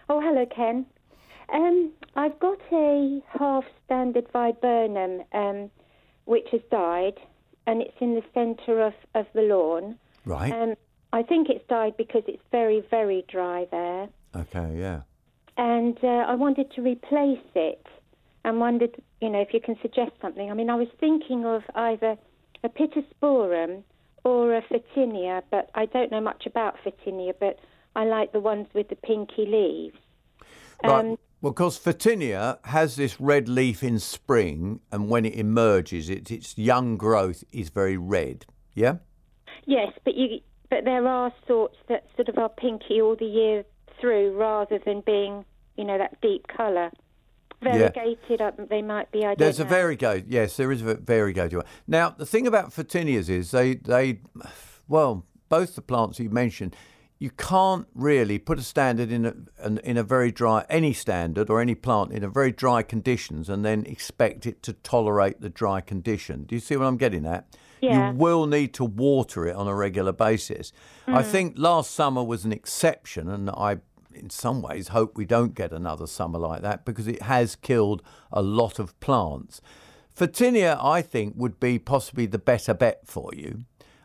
[0.09, 0.87] Oh, hello, Ken.
[1.53, 5.70] Um, I've got a half standard viburnum um,
[6.27, 7.18] which has died,
[7.66, 9.98] and it's in the centre of, of the lawn.
[10.27, 10.53] Right.
[10.53, 10.74] Um,
[11.12, 14.09] I think it's died because it's very, very dry there.
[14.37, 15.01] Okay, yeah.
[15.57, 17.87] And uh, I wanted to replace it
[18.44, 20.51] and wondered, you know, if you can suggest something.
[20.51, 22.16] I mean, I was thinking of either
[22.62, 23.83] a Pittosporum
[24.25, 27.59] or a Photinia, but I don't know much about Photinia, but
[27.97, 29.97] I like the ones with the pinky leaves.
[30.85, 31.01] Right.
[31.01, 36.31] Um, well, because Photinia has this red leaf in spring, and when it emerges, it,
[36.31, 38.44] its young growth is very red.
[38.75, 38.97] Yeah?
[39.64, 40.40] Yes, but you
[40.71, 43.65] but there are sorts that sort of are pinky all the year
[44.01, 45.45] through, rather than being,
[45.77, 46.91] you know, that deep colour.
[47.61, 49.25] Variegated, uh, they might be.
[49.25, 51.67] I There's a variegated, yes, there is a variegated one.
[51.89, 54.21] Now, the thing about Photinias is they, they,
[54.87, 56.77] well, both the plants you mentioned,
[57.19, 59.35] you can't really put a standard in a,
[59.83, 63.65] in a very dry, any standard or any plant in a very dry conditions and
[63.65, 66.45] then expect it to tolerate the dry condition.
[66.45, 67.57] Do you see what I'm getting at?
[67.81, 68.11] Yeah.
[68.12, 70.73] You will need to water it on a regular basis.
[71.07, 71.27] I Mm.
[71.27, 73.79] think last summer was an exception, and I,
[74.14, 78.03] in some ways, hope we don't get another summer like that because it has killed
[78.33, 79.61] a lot of plants.
[80.17, 83.61] Photinia, I think, would be possibly the better bet for you.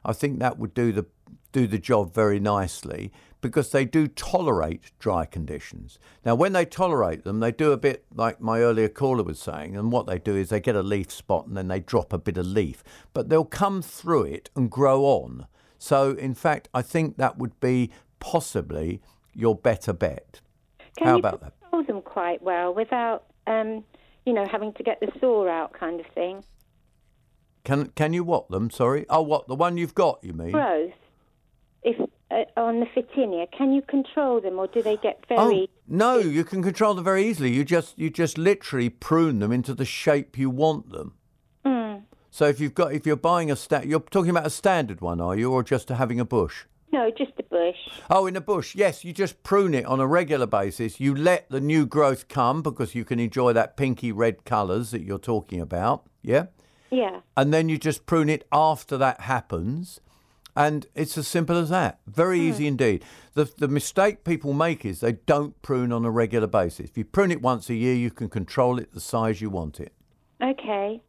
[0.06, 1.06] I think that would do the
[1.52, 3.12] do the job very nicely
[3.44, 6.00] because they do tolerate dry conditions.
[6.26, 9.76] Now, when they tolerate them, they do a bit like my earlier caller was saying,
[9.76, 12.18] and what they do is they get a leaf spot and then they drop a
[12.18, 15.46] bit of leaf, but they'll come through it and grow on.
[15.78, 19.02] So, in fact, I think that would be possibly
[19.34, 20.40] your better bet.
[20.98, 21.60] Can How about that?
[21.60, 23.84] control them quite well without, um,
[24.26, 26.44] you know, having to get the saw out, kind of thing?
[27.66, 28.70] Can can you what them?
[28.70, 29.06] Sorry.
[29.10, 30.20] Oh, what the one you've got?
[30.22, 30.52] You mean?
[30.52, 30.92] Growth,
[31.84, 32.00] if
[32.32, 35.40] uh, on the Photinia, can you control them, or do they get very?
[35.40, 37.52] Oh no, you can control them very easily.
[37.52, 41.14] You just you just literally prune them into the shape you want them.
[41.66, 42.04] Mm.
[42.32, 45.22] So if you've got if you're buying a sta- you're talking about a standard one,
[45.22, 46.66] are you, or just having a bush?
[46.92, 47.76] No, just a bush.
[48.10, 49.04] Oh, in a bush, yes.
[49.04, 51.00] You just prune it on a regular basis.
[51.00, 55.02] You let the new growth come because you can enjoy that pinky red colours that
[55.02, 56.06] you're talking about.
[56.22, 56.46] Yeah.
[56.92, 57.22] Yeah.
[57.36, 60.00] and then you just prune it after that happens.
[60.56, 62.00] And it's as simple as that.
[62.06, 62.50] Very hmm.
[62.50, 63.04] easy indeed.
[63.34, 66.90] The, the mistake people make is they don't prune on a regular basis.
[66.92, 69.80] If you prune it once a year, you can control it the size you want
[69.80, 69.94] it.
[70.42, 71.02] Okay.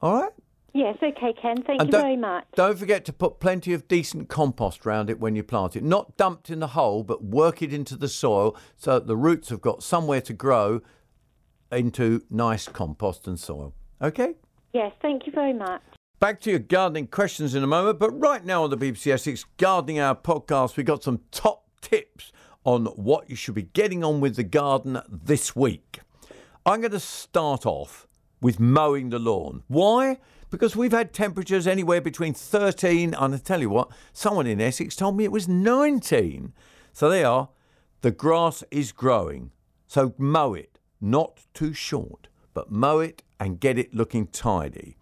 [0.00, 0.32] All right?
[0.74, 0.96] Yes.
[1.02, 1.62] Okay, Ken.
[1.62, 2.44] Thank And you very much.
[2.54, 5.82] Don't forget to put plenty of decent compost around it when you plant it.
[5.82, 9.50] Not dumped in the hole, but work it into the soil so that the roots
[9.50, 10.80] have got somewhere to grow
[11.70, 13.74] into nice compost and soil.
[14.00, 14.34] Okay?
[14.72, 14.92] Yes.
[15.02, 15.82] Thank you very much.
[16.22, 19.44] Back to your gardening questions in a moment, but right now on the BBC Essex
[19.56, 22.30] Gardening Hour podcast, we've got some top tips
[22.62, 25.98] on what you should be getting on with the garden this week.
[26.64, 28.06] I'm going to start off
[28.40, 29.64] with mowing the lawn.
[29.66, 30.20] Why?
[30.48, 34.94] Because we've had temperatures anywhere between 13 and I tell you what, someone in Essex
[34.94, 36.52] told me it was 19.
[36.92, 37.48] So they are.
[38.02, 39.50] The grass is growing.
[39.88, 44.98] So mow it, not too short, but mow it and get it looking tidy.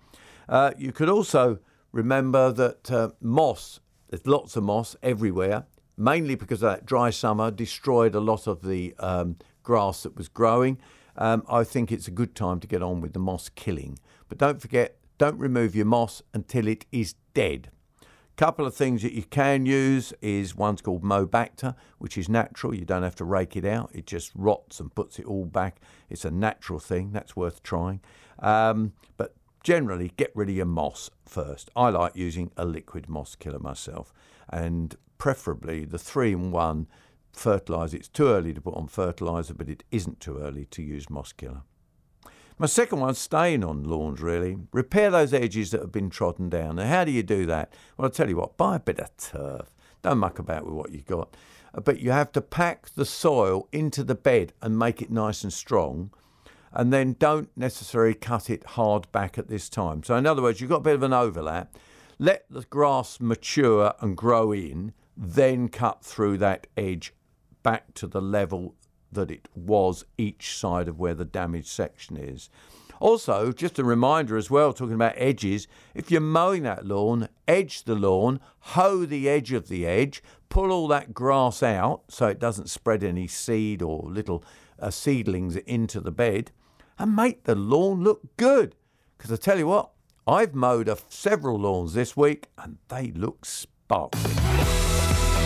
[0.51, 1.61] Uh, you could also
[1.93, 5.65] remember that uh, moss, there's lots of moss everywhere,
[5.97, 10.77] mainly because that dry summer destroyed a lot of the um, grass that was growing.
[11.17, 13.99] Um, I think it's a good time to get on with the moss killing.
[14.29, 17.71] But don't forget, don't remove your moss until it is dead.
[18.03, 22.29] A couple of things that you can use is one's called Mo Bacter, which is
[22.29, 22.75] natural.
[22.75, 23.91] You don't have to rake it out.
[23.93, 25.81] It just rots and puts it all back.
[26.09, 27.13] It's a natural thing.
[27.13, 28.01] That's worth trying.
[28.39, 31.71] Um, but generally, get rid of your moss first.
[31.77, 34.13] I like using a liquid moss killer myself,
[34.49, 36.87] and preferably the three in one
[37.33, 37.97] fertilizer.
[37.97, 41.33] It's too early to put on fertilizer, but it isn't too early to use moss
[41.33, 41.63] killer.
[42.59, 44.59] My second one's staying on lawns, really.
[44.73, 46.77] Repair those edges that have been trodden down.
[46.77, 47.73] Now, how do you do that?
[47.97, 49.75] Well, I'll tell you what, buy a bit of turf.
[50.03, 51.35] Don't muck about with what you've got.
[51.85, 55.53] but you have to pack the soil into the bed and make it nice and
[55.53, 56.11] strong.
[56.73, 60.05] And then don't necessarily cut it hard back at this time.
[60.05, 61.77] So, in other words, you've got a bit of an overlap.
[62.19, 67.13] Let the grass mature and grow in, then cut through that edge
[67.63, 68.75] back to the level
[69.13, 72.49] that it was each side of where the damaged section is.
[73.01, 77.85] Also, just a reminder as well, talking about edges, if you're mowing that lawn, edge
[77.85, 82.39] the lawn, hoe the edge of the edge, pull all that grass out so it
[82.39, 84.45] doesn't spread any seed or little
[84.79, 86.53] uh, seedlings into the bed,
[87.01, 88.77] and make the lawn look good.
[89.17, 89.91] Because I tell you what,
[90.27, 94.35] I've mowed a, several lawns this week and they look sparkling.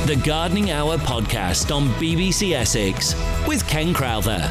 [0.06, 3.14] The Gardening Hour podcast on BBC Essex
[3.46, 4.50] with Ken Crowther.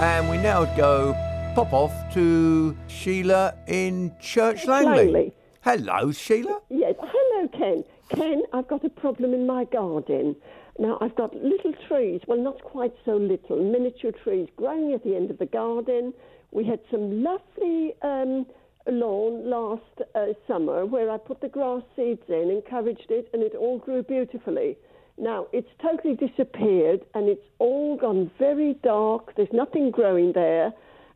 [0.00, 1.12] And we now go
[1.54, 5.04] pop off to Sheila in Church Langley.
[5.04, 5.32] Langley.
[5.60, 6.62] Hello, Sheila.
[6.70, 6.94] Yes.
[6.98, 7.84] Hello, Ken.
[8.08, 10.34] Ken, I've got a problem in my garden.
[10.78, 15.16] Now, I've got little trees, well, not quite so little, miniature trees growing at the
[15.16, 16.14] end of the garden.
[16.52, 18.46] We had some lovely um,
[18.86, 19.82] lawn last
[20.14, 24.02] uh, summer where I put the grass seeds in, encouraged it, and it all grew
[24.02, 24.76] beautifully.
[25.18, 29.34] Now, it's totally disappeared and it's all gone very dark.
[29.36, 30.72] There's nothing growing there.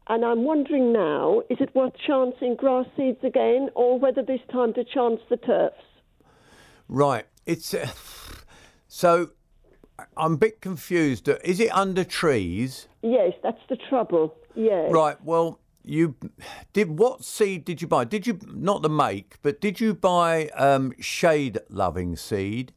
[0.08, 4.74] And I'm wondering now, is it worth chancing grass seeds again or whether this time
[4.74, 5.76] to chance the turfs?
[6.86, 7.24] Right.
[7.46, 7.88] It's uh,
[8.88, 9.30] so
[10.16, 11.28] I'm a bit confused.
[11.44, 12.88] Is it under trees?
[13.02, 14.34] Yes, that's the trouble.
[14.54, 14.90] Yes.
[14.92, 15.22] Right.
[15.24, 16.14] Well, you
[16.72, 16.98] did.
[16.98, 18.04] What seed did you buy?
[18.04, 22.72] Did you not the make, but did you buy um, shade loving seed?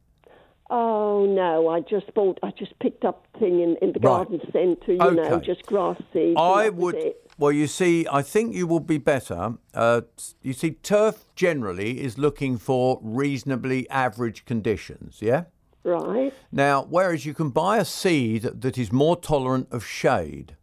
[0.70, 1.68] Oh no!
[1.68, 2.38] I just bought.
[2.42, 4.28] I just picked up thing in, in the Right.
[4.28, 4.92] garden centre.
[4.92, 6.36] You know, just grass seed.
[6.36, 7.14] I would.
[7.38, 9.54] Well, you see, I think you will be better.
[9.72, 10.02] Uh,
[10.42, 15.18] you see, turf generally is looking for reasonably average conditions.
[15.22, 15.44] Yeah.
[15.88, 16.32] Right.
[16.52, 20.56] Now, whereas you can buy a seed that is more tolerant of shade.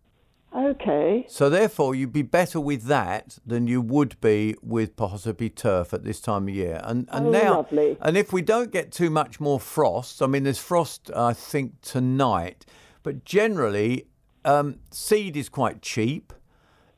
[0.56, 1.26] Okay.
[1.28, 6.04] So therefore, you'd be better with that than you would be with possibly turf at
[6.06, 6.80] this time of year.
[6.84, 7.98] And and Oh, now, lovely.
[8.02, 11.82] and if we don't get too much more frost, I mean, there's frost I think
[11.82, 12.66] tonight,
[13.04, 14.08] but generally,
[14.46, 16.32] um, seed is quite cheap.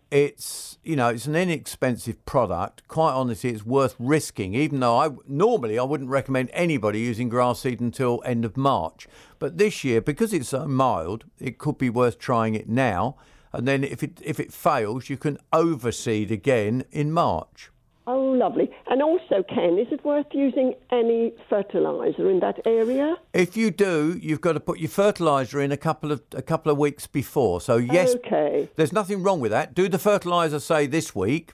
[0.09, 2.87] It's you know it's an inexpensive product.
[2.87, 4.53] Quite honestly, it's worth risking.
[4.53, 9.07] Even though I normally I wouldn't recommend anybody using grass seed until end of March,
[9.37, 13.17] but this year because it's so mild, it could be worth trying it now.
[13.51, 17.69] And then if it if it fails, you can overseed again in March.
[18.09, 18.71] Oh, lovely.
[18.89, 23.17] And also, Ken, is it worth using any fertiliser in that area?
[23.33, 26.71] If you do, you've got to put your fertiliser in a couple of a couple
[26.71, 27.59] of weeks before.
[27.59, 28.69] So yes, Okay.
[28.77, 29.73] there's nothing wrong with that.
[29.75, 31.51] Do the fertiliser say this week,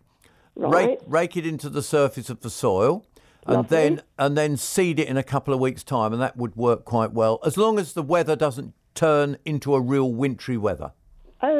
[0.56, 1.00] rake, Right.
[1.08, 3.04] rake it into the surface of the soil,
[3.48, 6.56] and then and then seed it in a couple of weeks' time, and that would
[6.56, 10.92] work quite well as long as the weather doesn't turn into a real wintry weather.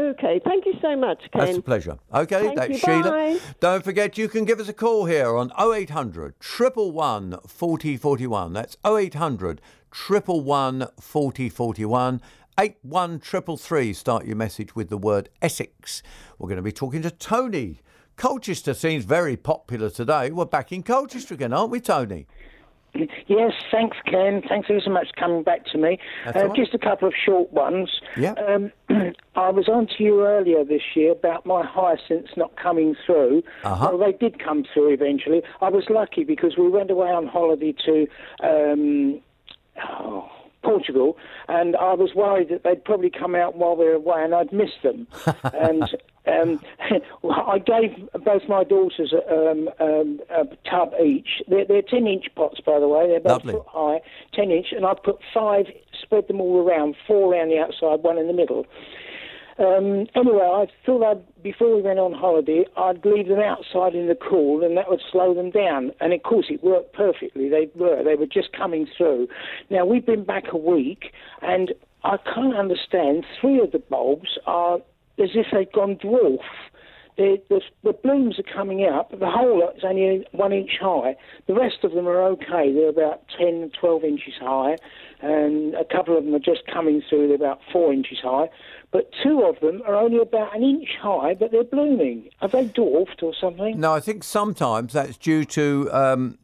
[0.04, 0.42] Okay.
[0.44, 1.46] Thank you so much, Ken.
[1.46, 1.98] That's a pleasure.
[2.13, 3.10] Okay, Thank that's you, Sheila.
[3.10, 3.39] bye.
[3.62, 8.54] Don't forget you can give us a call here on 0800 111 4041.
[8.54, 9.62] That's 0800
[10.10, 12.22] 111 4041.
[12.60, 13.94] 81333.
[13.94, 16.04] Start your message with the word Essex.
[16.38, 17.80] We're going to be talking to Tony.
[18.16, 20.30] Colchester seems very popular today.
[20.32, 22.28] We're back in Colchester again, aren't we, Tony?
[23.28, 24.44] Yes, thanks, Ken.
[24.48, 25.98] Thanks ever so much for coming back to me.
[26.28, 26.56] Uh, right.
[26.56, 27.90] Just a couple of short ones.
[28.16, 28.34] Yeah.
[28.34, 28.72] Um,
[29.36, 33.44] I was on to you earlier this year about my hyacinths not coming through.
[33.64, 33.92] Uh-huh.
[33.94, 35.42] Well, they did come through eventually.
[35.62, 38.08] I was lucky because we went away on holiday to
[38.44, 39.22] um,
[39.90, 40.30] oh,
[40.64, 44.36] Portugal, and I was worried that they'd probably come out while we were away and
[44.36, 45.08] I'd miss them.
[45.54, 45.90] and
[46.26, 46.60] um,
[47.30, 51.42] I gave both my daughters a, um, um, a tub each.
[51.48, 53.08] They're, they're 10 inch pots, by the way.
[53.08, 53.54] They're about Lovely.
[53.54, 54.02] a foot high,
[54.34, 55.66] 10 inch, and I put five,
[56.02, 58.66] spread them all around, four around the outside, one in the middle.
[59.60, 64.08] Um, anyway, I thought I'd, before we went on holiday, I'd leave them outside in
[64.08, 65.92] the cool and that would slow them down.
[66.00, 67.50] And of course, it worked perfectly.
[67.50, 68.04] They were.
[68.04, 69.28] They were just coming through.
[69.70, 71.74] Now, we've been back a week and
[72.04, 73.26] I can't understand.
[73.39, 74.80] Three of the bulbs are
[75.20, 76.39] as if they've gone dwarf.
[77.16, 80.72] The, the, the blooms are coming out, but the whole lot is only one inch
[80.82, 81.16] high.
[81.45, 82.74] The rest of them are okay.
[82.74, 84.78] They're about 10, 12 inches high,
[85.22, 87.28] and a couple of them are just coming through.
[87.28, 88.49] They're about four inches high.
[88.91, 92.30] But two of them are only about an inch high, but they're blooming.
[92.41, 93.80] Are they dwarfed or something?
[93.80, 96.39] No, I think sometimes that's due to um,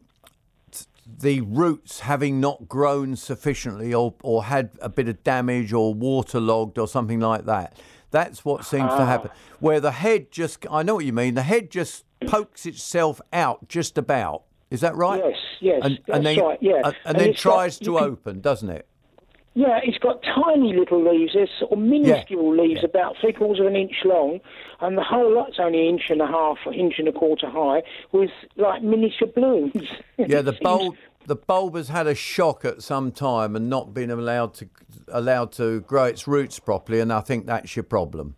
[1.05, 6.77] the roots having not grown sufficiently or, or had a bit of damage or waterlogged
[6.77, 7.75] or something like that.
[8.11, 9.05] That's what seems to Ah.
[9.05, 9.31] happen.
[9.59, 13.67] Where the head just, I know what you mean, the head just pokes itself out
[13.67, 14.43] just about.
[14.71, 15.21] Is that right?
[15.23, 16.81] Yes, yes, And, that's and then, right, yeah.
[16.83, 18.85] and, and then it's got- tries to can- open, doesn't it?
[19.55, 21.33] Yeah, it's got tiny little leaves.
[21.33, 24.39] They're sort of minuscule leaves, about three quarters of an inch long,
[24.79, 27.49] and the whole lot's only an inch and a half, an inch and a quarter
[27.49, 27.81] high,
[28.11, 29.73] with like miniature blooms.
[30.17, 30.95] Yeah, the bulb
[31.29, 34.67] the bulb has had a shock at some time and not been allowed to
[35.07, 38.35] allowed to grow its roots properly, and I think that's your problem.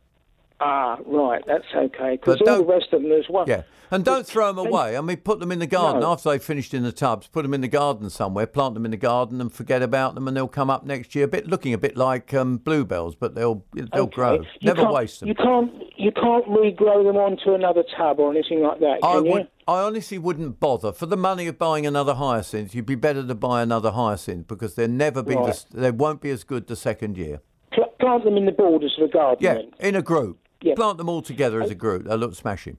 [0.59, 2.17] Ah, right, that's okay.
[2.17, 3.47] Because all the rest of them, there's one.
[3.47, 4.95] Yeah, and don't throw them away.
[4.95, 6.11] I mean, put them in the garden No.
[6.11, 7.25] after they've finished in the tubs.
[7.27, 8.45] Put them in the garden somewhere.
[8.45, 11.25] Plant them in the garden and forget about them, and they'll come up next year,
[11.25, 14.15] a bit looking a bit like um, bluebells, but they'll they'll Okay.
[14.15, 14.33] grow.
[14.33, 15.29] You Never waste them.
[15.29, 19.25] You can't, you can't regrow them onto another tub or anything like that, I can
[19.25, 19.31] you?
[19.31, 19.47] would.
[19.67, 22.73] I honestly wouldn't bother for the money of buying another hyacinth.
[22.75, 25.33] You'd be better to buy another hyacinth because they'll never be.
[25.35, 25.49] The, Right.
[25.49, 27.41] s- they won't be as good the second year.
[27.71, 29.37] Pl- plant them in the borders of the garden.
[29.43, 29.71] Yeah, then.
[29.79, 30.39] in a group.
[30.61, 30.75] Yeah.
[30.75, 32.05] Plant them all together as a group.
[32.05, 32.77] They look smashing.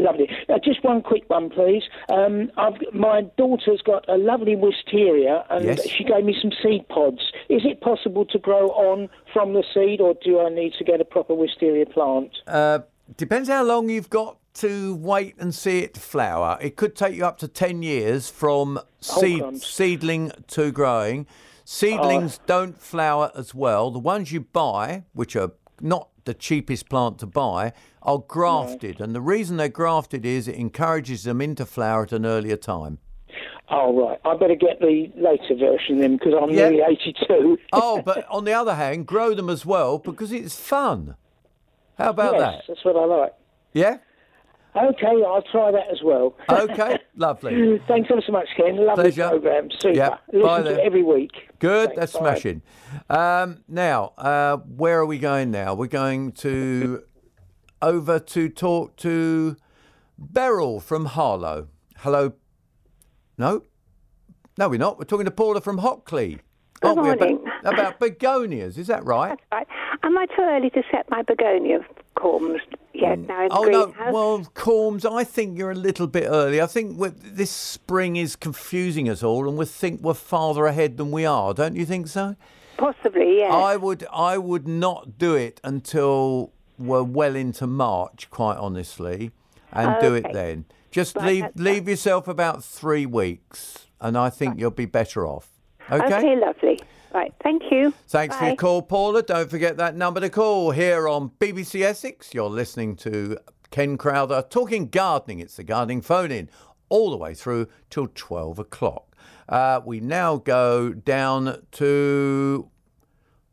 [0.00, 0.28] Lovely.
[0.48, 1.82] Uh, just one quick one, please.
[2.08, 5.88] Um, I've, my daughter's got a lovely wisteria, and Yes.
[5.88, 7.18] she gave me some seed pods.
[7.48, 11.00] Is it possible to grow on from the seed, or do I need to get
[11.00, 12.30] a proper wisteria plant?
[12.46, 12.80] Uh,
[13.16, 16.58] depends how long you've got to wait and see it flower.
[16.60, 21.26] It could take you up to 10 years from oh, seed, seedling to growing.
[21.64, 22.44] Seedlings oh.
[22.46, 23.90] don't flower as well.
[23.90, 29.00] The ones you buy, which are not the cheapest plant to buy, are grafted.
[29.00, 32.98] And the reason they're grafted is it encourages them into flower at an earlier time.
[33.70, 34.18] Oh, right.
[34.24, 36.70] I better get the later version then, because I'm Yeah.
[36.70, 37.58] nearly 82.
[37.72, 41.16] oh, but on the other hand, grow them as well because it's fun.
[41.98, 42.62] How about yes, that?
[42.68, 43.34] that's what I like.
[43.72, 43.98] Yeah?
[44.76, 46.36] Okay, I'll try that as well.
[46.48, 47.80] Okay, lovely.
[47.88, 48.76] Thanks ever so much, Ken.
[48.76, 49.28] Lovely Pleasure.
[49.28, 49.68] program.
[49.78, 49.94] Super.
[49.96, 50.78] Yeah, Listen bye to then.
[50.78, 51.32] it every week.
[51.58, 52.18] Good, Thanks, that's bye.
[52.34, 52.62] smashing.
[53.10, 55.74] Um, now, uh, where are we going now?
[55.74, 57.02] We're going to
[57.82, 59.56] over to talk to
[60.18, 61.68] Beryl from Harlow.
[61.98, 62.34] Hello.
[63.36, 63.62] No,
[64.58, 64.98] no, we're not.
[64.98, 66.40] We're talking to Paula from Hockley.
[66.80, 67.08] Good aren't we?
[67.10, 67.44] About- morning.
[67.64, 69.30] About, begonias, is that right?
[69.30, 69.66] That's Right.
[70.04, 71.80] Am I too early to set my begonia
[72.16, 72.60] corms
[73.00, 76.60] yet now in Oh no, well, Corms, I think you're a little bit early.
[76.60, 81.10] I think this spring is confusing us all, and we think we're farther ahead than
[81.10, 81.54] we are.
[81.54, 82.36] Don't you think so?
[82.76, 83.52] Possibly, yes.
[83.52, 89.32] I would I would not do it until we're well into March, quite honestly,
[89.72, 90.64] and do it then.
[90.90, 95.57] Just Right, leave leave yourself about three weeks, and I think you'll be better off.
[95.90, 96.04] Okay.
[96.04, 96.80] Okay, lovely.
[97.14, 97.94] Right, thank you.
[98.08, 99.22] Thanks for your call, Paula.
[99.22, 102.34] Don't forget that number to call here on BBC Essex.
[102.34, 103.38] You're listening to
[103.70, 105.40] Ken Crowther talking gardening.
[105.40, 106.50] It's the gardening phone in
[106.90, 109.16] all the way through till 12 o'clock.
[109.48, 112.70] Uh, we now go down to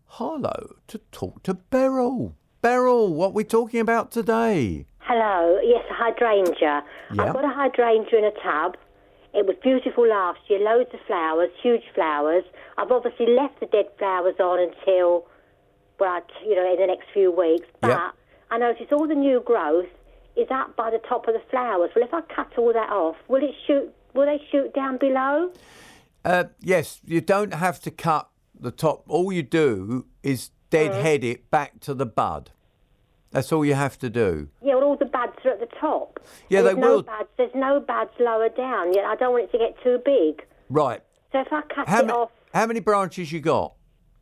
[0.06, 2.36] Harlow to talk to Beryl.
[2.62, 4.86] Beryl, what are we talking about today?
[5.00, 6.84] Hello, yes, a hydrangea.
[7.14, 7.24] Yeah.
[7.24, 8.76] I've got a hydrangea in a tub.
[9.36, 12.46] It was beautiful last year, loads of flowers, huge flowers.
[12.78, 15.28] I've obviously left the dead flowers on until,
[16.00, 17.68] well, you know, in the next few weeks.
[17.82, 18.12] But Yeah.
[18.50, 19.90] I noticed all the new growth
[20.38, 21.92] is up by the top of the flowers.
[21.96, 23.94] Well, if I cut all that off, will it shoot?
[24.14, 25.52] Will they shoot down below?
[26.24, 29.04] Uh, yes, you don't have to cut the top.
[29.10, 32.52] All you do is deadhead it back to the bud.
[33.32, 34.48] That's all you have to do.
[34.62, 36.20] Yeah, well, all the buds are at the top.
[36.50, 37.04] Yeah, there's they no will.
[37.04, 38.94] Buds, there's no buds lower down.
[38.94, 40.46] Yet I don't want it to get too big.
[40.70, 41.02] Right.
[41.32, 43.74] So if I cut How, it ma- off, how many branches you got?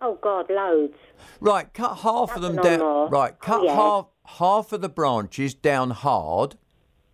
[0.01, 0.95] oh God, loads.
[1.39, 3.09] Right, cut half of them down.
[3.09, 3.75] Right, cut yeah.
[3.75, 6.55] half half of the branches down hard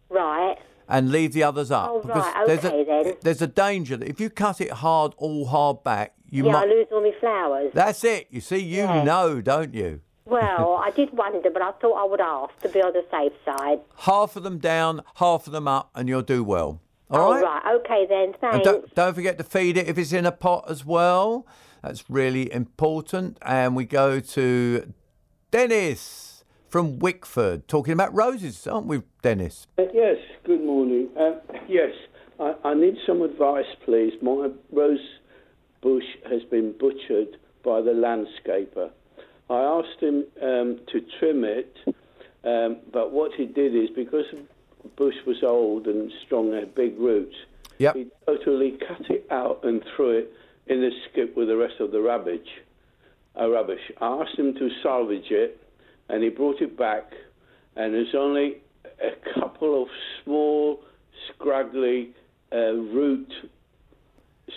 [0.09, 0.55] Right.
[0.87, 1.89] and leave the others up.
[1.91, 3.13] Oh, because right, there's okay a then.
[3.21, 6.59] there's a danger that if you cut it hard, all hard back, you yeah, I
[6.61, 6.69] might.
[6.69, 7.71] lose all my flowers.
[7.73, 8.27] That's it.
[8.31, 9.03] You see, you Yeah.
[9.03, 10.01] know, don't you?
[10.30, 13.34] Well, I did wonder, but I thought I would ask to be on the safe
[13.45, 13.80] side.
[13.97, 16.82] Half of them down, half of them up, and you'll do well.
[17.11, 17.43] All oh, right.
[17.43, 17.75] right.
[17.82, 18.23] Okay then.
[18.25, 18.65] And Thanks.
[18.65, 21.47] don't, don't forget to feed it if it's in a pot as well.
[21.82, 23.38] That's really important.
[23.41, 24.93] And we go to
[25.49, 29.65] Dennis from Wickford talking about roses, aren't we, Dennis?
[29.77, 31.09] Uh, yes, good morning.
[31.19, 31.32] Uh,
[31.67, 31.91] yes,
[32.39, 34.13] I, I need some advice, please.
[34.21, 34.99] My rose
[35.82, 38.91] bush has been butchered by the landscaper.
[39.50, 41.76] I asked him um, to trim it,
[42.43, 44.26] um, but what he did is because
[44.95, 47.36] bush was old and strong, had big roots,
[47.80, 47.95] Yep.
[47.95, 50.34] he totally cut it out and threw it
[50.68, 52.47] in the skip with the rest of the rubbish.
[53.39, 53.80] Uh, rubbish.
[54.02, 55.62] I asked him to salvage it,
[56.10, 57.14] and he brought it back,
[57.76, 58.58] and there's only
[59.02, 59.89] a couple of
[60.24, 60.84] small,
[61.30, 62.12] scraggly
[62.52, 63.32] uh, root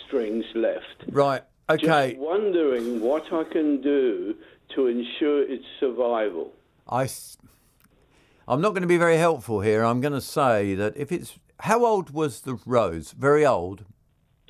[0.06, 1.04] strings left.
[1.08, 1.42] Right.
[1.70, 2.10] Okay.
[2.12, 4.34] Just wondering what I can do
[4.74, 6.52] to ensure its survival.
[6.88, 9.84] I—I'm not going to be very helpful here.
[9.84, 13.12] I'm going to say that if it's how old was the rose?
[13.12, 13.84] Very old.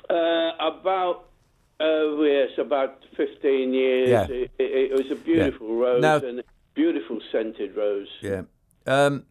[0.09, 1.25] Uh, about
[1.79, 4.09] uh, yes, about fifteen years.
[4.09, 4.23] Yeah.
[4.25, 6.43] It, it, it was a beautiful rose Now- and a
[6.73, 8.07] beautiful scented rose.
[8.21, 8.43] Yeah.
[8.87, 9.25] Um,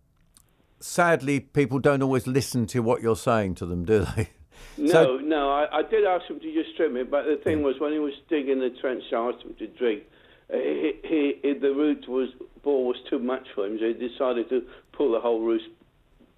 [0.81, 4.31] sadly, people don't always listen to what you're saying to them, do they?
[4.79, 7.79] No, no, I, I did ask him to just trim it, but the thing was,
[7.79, 10.05] when he was digging the trench, I asked him to dig.
[10.53, 12.29] Uh, he, he, he, the root was
[12.63, 14.63] ball was too much for him, so he decided to
[14.93, 15.67] pull the whole roost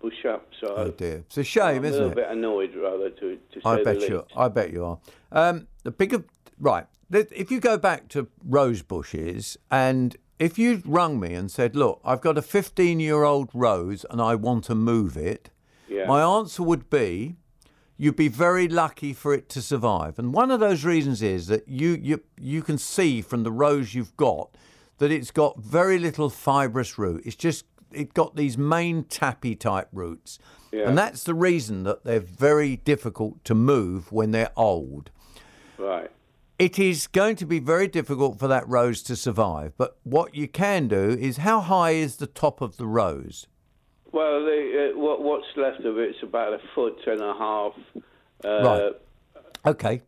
[0.01, 0.47] bush up.
[0.61, 2.15] So Oh dear, it's a shame, I'm a isn't little it?
[2.17, 4.09] bit annoyed, rather, to, to say I bet least.
[4.09, 4.25] you.
[4.37, 4.99] I bet you are.
[5.33, 6.25] Um, the bigger
[6.59, 6.87] right.
[7.11, 12.01] If you go back to rose bushes, and if you'd rung me and said, "Look,
[12.05, 15.51] I've got a 15-year-old rose and I want to move it,"
[15.89, 16.07] Yeah.
[16.07, 17.37] my answer would be,
[18.05, 20.19] you'd be very lucky for it to survive.
[20.19, 23.95] And one of those reasons is that you you you can see from the rose
[23.95, 24.55] you've got
[24.99, 27.23] that it's got very little fibrous root.
[27.25, 30.39] It's just it got these main tappy type roots.
[30.71, 30.87] Yeah.
[30.87, 35.11] And that's the reason that they're very difficult to move when they're old.
[35.79, 36.11] Right.
[36.59, 39.73] It is going to be very difficult for that rose to survive.
[39.79, 43.47] But what you can do is how high is the top of the rose?
[44.15, 47.73] Well, the, uh, what, what's left of it's about a foot and a half.
[48.45, 48.93] Uh, Right.
[49.67, 50.03] Okay.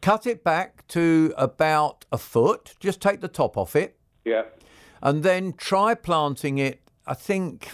[0.00, 2.74] Cut it back to about a foot.
[2.80, 3.98] Just take the top off it.
[4.24, 4.44] Yeah.
[5.02, 6.80] And then try planting it.
[7.06, 7.68] I think.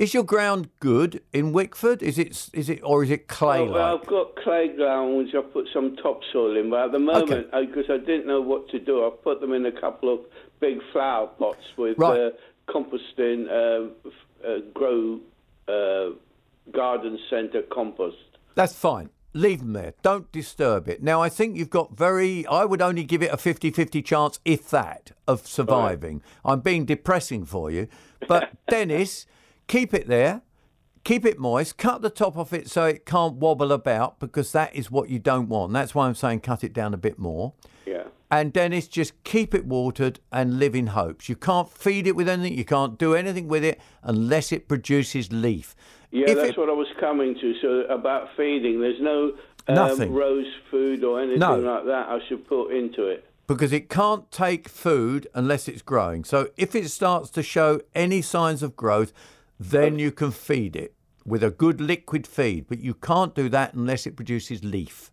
[0.00, 2.02] Is your ground good in Wickford?
[2.02, 5.34] Is it is it or is it clay Oh, well, I've got clay ground which
[5.34, 8.78] I've put some topsoil in, but at the moment, because I didn't know what to
[8.78, 10.20] do, I've put them in a couple of
[10.60, 12.20] big flower pots with Right.
[12.20, 12.30] uh,
[12.68, 14.10] composting, uh,
[14.46, 15.20] uh, grow
[15.68, 16.10] uh,
[16.72, 18.16] garden centre compost.
[18.54, 19.10] That's fine.
[19.34, 19.94] Leave them there.
[20.02, 21.02] Don't disturb it.
[21.02, 24.40] Now, I think you've got very, I would only give it a 50 50 chance,
[24.44, 26.22] if that, of surviving.
[26.44, 27.88] I'm being depressing for you.
[28.26, 29.26] But, Dennis,
[29.66, 30.42] keep it there.
[31.04, 31.76] Keep it moist.
[31.76, 35.18] Cut the top off it so it can't wobble about because that is what you
[35.18, 35.72] don't want.
[35.72, 37.52] That's why I'm saying cut it down a bit more.
[38.30, 41.28] And Dennis, just keep it watered and live in hopes.
[41.30, 42.58] You can't feed it with anything.
[42.58, 45.74] You can't do anything with it unless it produces leaf.
[46.10, 47.54] Yeah, If that's it- what I was coming to.
[47.62, 49.32] So about feeding, there's no
[49.66, 51.58] um, rose food or anything No.
[51.58, 53.24] like that I should put into it.
[53.46, 56.22] because it can't take food unless it's growing.
[56.24, 59.10] So if it starts to show any signs of growth,
[59.58, 60.92] then you can feed it
[61.24, 62.66] with a good liquid feed.
[62.68, 65.10] But you can't do that unless it produces leaf.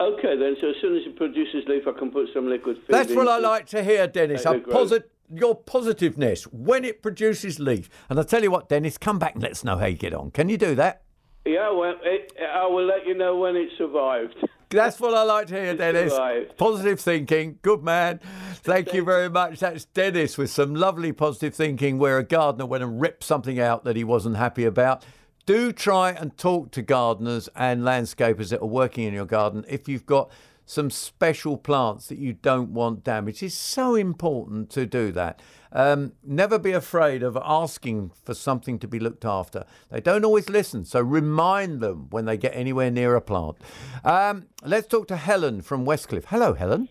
[0.00, 0.56] Okay, then.
[0.60, 2.88] So as soon as it produces leaf, I can put some liquid feed.
[2.88, 4.44] That's what I like to hear, Dennis.
[4.44, 7.88] I the posit- your positiveness when it produces leaf.
[8.08, 10.12] And I tell you what, Dennis, come back and let us know how you get
[10.14, 10.30] on.
[10.30, 11.02] Can you do that?
[11.44, 14.34] Yeah, well, it, I will let you know when it survived.
[14.68, 16.12] That's what I like to hear, Dennis.
[16.12, 16.56] survived.
[16.56, 17.58] Positive thinking.
[17.62, 18.20] Good man.
[18.54, 19.60] Thank you very much.
[19.60, 23.84] That's Dennis with some lovely positive thinking where a gardener went and ripped something out
[23.84, 25.04] that he wasn't happy about.
[25.46, 29.88] Do try and talk to gardeners and landscapers that are working in your garden if
[29.88, 30.28] you've got
[30.64, 33.44] some special plants that you don't want damaged.
[33.44, 35.40] It's so important to do that.
[35.70, 39.64] Um, never be afraid of asking for something to be looked after.
[39.88, 43.56] They don't always listen, so remind them when they get anywhere near a plant.
[44.04, 46.24] Um, let's talk to Helen from Westcliff.
[46.26, 46.88] Hello, Helen.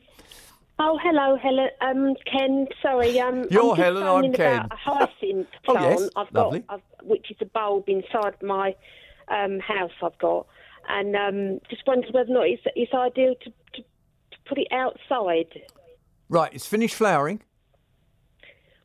[0.77, 1.69] Oh, hello, Helen.
[1.81, 2.67] Um, Ken.
[2.81, 3.19] Sorry.
[3.19, 4.59] Um, You're I'm Helen, I'm Ken.
[4.65, 6.59] About a hyacinth Oh, yes, I've lovely.
[6.59, 8.75] got, I've, which is a bulb inside my
[9.29, 9.91] um, house.
[10.03, 10.47] I've got,
[10.89, 14.67] and um, just wondered whether or not it's, it's ideal to, to, to put it
[14.71, 15.61] outside.
[16.27, 17.41] Right, it's finished flowering.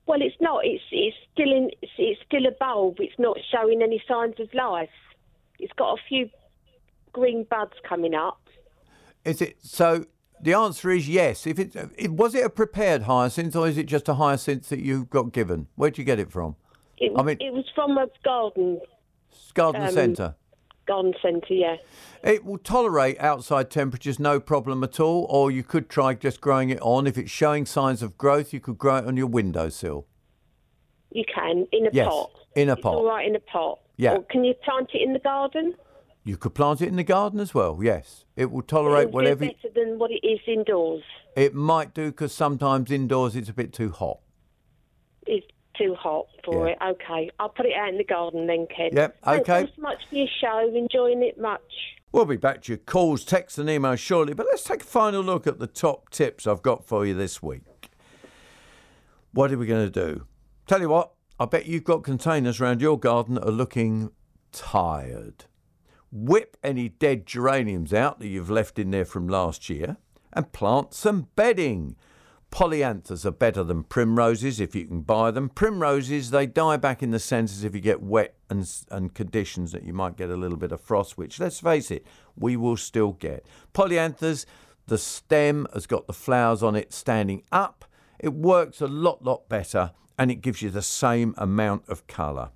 [0.07, 0.65] Well, it's not.
[0.65, 1.71] It's it's still in.
[1.83, 2.97] It's, it's still a bulb.
[2.99, 4.89] It's not showing any signs of life.
[5.59, 6.31] It's got a few
[7.13, 8.41] green buds coming up.
[9.25, 10.05] Is it so?
[10.43, 11.47] The answer is yes.
[11.47, 14.81] If it, it was it a prepared hyacinth or is it just a hyacinth that
[14.81, 15.67] you got given?
[15.77, 16.57] Where'd you get it from?
[16.99, 18.81] It, I mean- it was from a garden
[19.55, 20.35] Garden um, centre.
[20.87, 21.55] garden centre.
[21.55, 21.77] Yeah.
[22.23, 25.27] It will tolerate outside temperatures, no problem at all.
[25.29, 27.07] Or you could try just growing it on.
[27.07, 30.07] If it's showing signs of growth, you could grow it on your windowsill.
[31.11, 32.31] You can in a Yes, pot.
[32.55, 32.95] in a It's pot.
[32.95, 33.81] all right in a pot.
[33.97, 34.15] Yeah.
[34.17, 35.75] Or can you plant it in the garden?
[36.23, 37.79] You could plant it in the garden as well.
[37.83, 39.47] Yes, it will tolerate It'll whatever.
[39.47, 41.03] do better than what it is indoors.
[41.35, 44.19] It might do because sometimes indoors it's a bit too hot.
[45.27, 45.47] It's
[45.79, 46.75] too hot for Yeah.
[46.75, 46.79] it.
[46.93, 48.91] Okay, I'll put it out in the garden then, Ken.
[48.93, 49.43] Yep, Okay.
[49.45, 50.71] Thanks so much for your show.
[50.75, 51.63] Enjoying it much.
[52.13, 55.23] We'll be back to your calls, texts, and emails shortly, but let's take a final
[55.23, 57.63] look at the top tips I've got for you this week.
[59.33, 60.27] What are we going to do?
[60.67, 64.11] Tell you what, I bet you've got containers around your garden that are looking
[64.53, 65.45] tired.
[66.13, 69.97] Whip any dead geraniums out that you've left in there from last year
[70.33, 71.97] and plant some bedding.
[72.51, 75.49] Polyanthus are better than primroses if you can buy them.
[75.49, 79.85] Primroses, they die back in the centres if you get wet and, and conditions that
[79.85, 82.05] you might get a little bit of frost, which, let's face it,
[82.37, 83.47] we will still get.
[83.73, 84.47] Polyanthus,
[84.89, 87.85] the stem has got the flowers on it standing up.
[88.19, 92.51] It works a lot, lot better and it gives you the same amount of colour.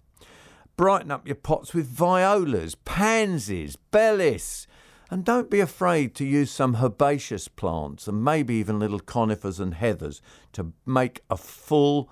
[0.76, 4.66] Brighten up your pots with violas, pansies, bellis.
[5.10, 9.74] And don't be afraid to use some herbaceous plants and maybe even little conifers and
[9.74, 10.20] heathers
[10.52, 12.10] to make a full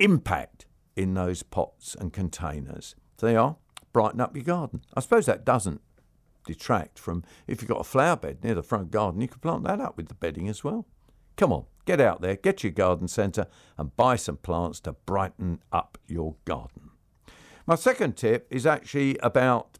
[0.00, 0.66] impact
[0.96, 2.96] in those pots and containers.
[3.18, 3.56] There you are,
[3.92, 4.82] brighten up your garden.
[4.94, 5.80] I suppose that doesn't
[6.46, 9.64] detract from if you've got a flower bed near the front garden, you could plant
[9.64, 10.86] that up with the bedding as well.
[11.36, 15.60] Come on, get out there, get your garden centre and buy some plants to brighten
[15.70, 16.87] up your garden.
[17.68, 19.78] My second tip is actually about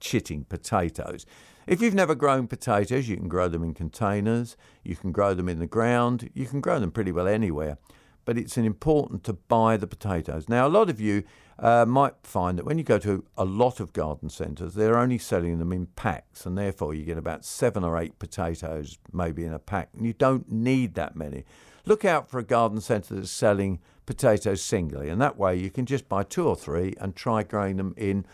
[0.00, 1.24] chitting potatoes.
[1.66, 4.54] If you've never grown potatoes, you can grow them in containers,
[4.84, 7.78] you can grow them in the ground, you can grow them pretty well anywhere.
[8.26, 10.46] But it's important to buy the potatoes.
[10.46, 11.24] Now, a lot of you
[11.58, 15.16] uh, might find that when you go to a lot of garden centres, they're only
[15.16, 19.54] selling them in packs, and therefore you get about seven or eight potatoes maybe in
[19.54, 21.44] a pack, and you don't need that many.
[21.86, 25.86] Look out for a garden centre that's selling potatoes singly, and that way you can
[25.86, 28.26] just buy two or three and try growing them in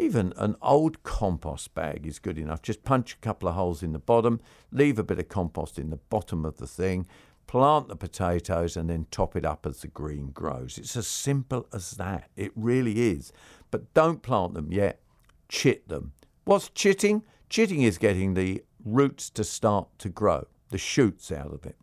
[0.00, 2.62] even an old compost bag is good enough.
[2.62, 4.40] Just punch a couple of holes in the bottom,
[4.72, 7.06] leave a bit of compost in the bottom of the thing,
[7.46, 10.78] plant the potatoes, and then top it up as the green grows.
[10.78, 12.30] It's as simple as that.
[12.34, 13.32] It really is.
[13.70, 15.00] But don't plant them yet,
[15.48, 16.12] chit them.
[16.44, 17.22] What's chitting?
[17.50, 21.76] Chitting is getting the roots to start to grow, the shoots out of it.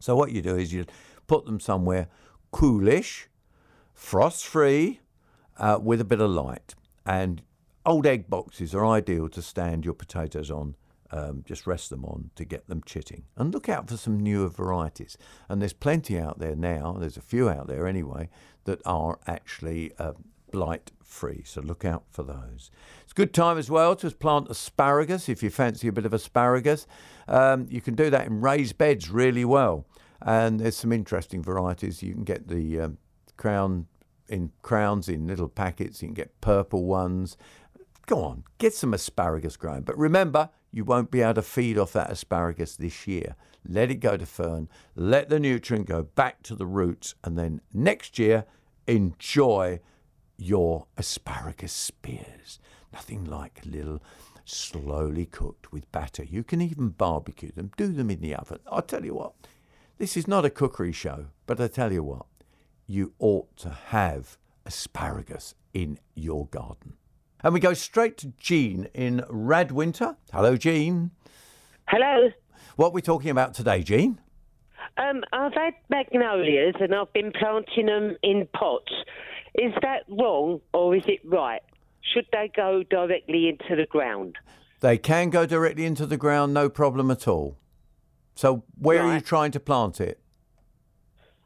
[0.00, 0.84] So what you do is you
[1.26, 2.08] put them somewhere
[2.50, 3.28] coolish,
[3.94, 5.00] frost free,
[5.58, 6.74] uh, with a bit of light.
[7.04, 7.42] And
[7.84, 10.76] old egg boxes are ideal to stand your potatoes on.
[11.12, 13.24] Um, just rest them on to get them chitting.
[13.36, 15.16] And look out for some newer varieties.
[15.48, 18.28] And there's plenty out there now, there's a few out there anyway,
[18.64, 20.12] that are actually uh,
[20.50, 21.42] blight free.
[21.44, 22.70] So look out for those.
[23.04, 26.12] It's a good time as well to plant asparagus if you fancy a bit of
[26.12, 26.86] asparagus.
[27.28, 29.86] Um, you can do that in raised beds really well.
[30.22, 32.02] And there's some interesting varieties.
[32.02, 32.98] You can get the um,
[33.36, 33.86] crown
[34.28, 36.02] in crowns in little packets.
[36.02, 37.36] You can get purple ones.
[38.06, 39.82] Go on, get some asparagus growing.
[39.82, 43.34] But remember, you won't be able to feed off that asparagus this year.
[43.68, 44.68] Let it go to fern.
[44.94, 47.14] Let the nutrient go back to the roots.
[47.24, 48.44] And then next year,
[48.86, 49.80] enjoy
[50.36, 52.60] your asparagus spears.
[52.92, 54.02] Nothing like little
[54.44, 56.24] slowly cooked with batter.
[56.24, 58.60] You can even barbecue them, do them in the oven.
[58.70, 59.32] I'll tell you what,
[59.98, 62.26] this is not a cookery show, but I tell you what,
[62.86, 66.94] you ought to have asparagus in your garden.
[67.42, 70.16] And we go straight to Jean in Radwinter.
[70.32, 71.12] Hello, Jean.
[71.88, 72.30] Hello.
[72.76, 74.20] What are we talking about today, Jean?
[74.98, 78.92] Um, I've had magnolias and I've been planting them in pots.
[79.54, 81.62] Is that wrong or is it right?
[82.14, 84.36] Should they go directly into the ground?
[84.80, 87.56] They can go directly into the ground, no problem at all.
[88.36, 90.20] So, where are you trying to plant it?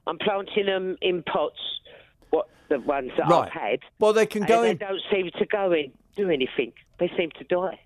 [0.06, 1.60] I'm planting them in pots.
[2.30, 3.46] What the ones that Right.
[3.46, 3.78] I've had.
[4.00, 4.62] Well, they can and in.
[4.62, 6.72] they don't seem to go in do anything.
[6.98, 7.78] They seem to die.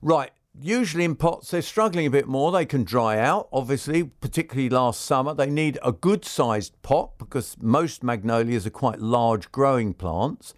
[0.00, 0.30] Right.
[0.58, 2.50] Usually in pots, they're struggling a bit more.
[2.50, 5.34] They can dry out, obviously, particularly last summer.
[5.34, 10.54] They need a good sized pot because most magnolias are quite large growing plants.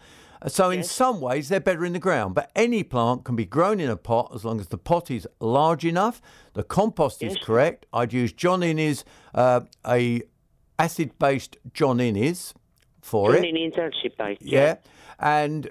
[0.47, 2.35] So, in some ways, they're better in the ground.
[2.35, 5.27] But any plant can be grown in a pot as long as the pot is
[5.41, 6.23] large enough,
[6.55, 7.87] the compost is correct.
[7.93, 10.23] I'd use John Innes, uh, a
[10.79, 12.55] acid based John Innes
[13.01, 13.39] for it.
[13.39, 14.39] Turning into acid base.
[14.41, 14.77] Yeah.
[15.19, 15.71] And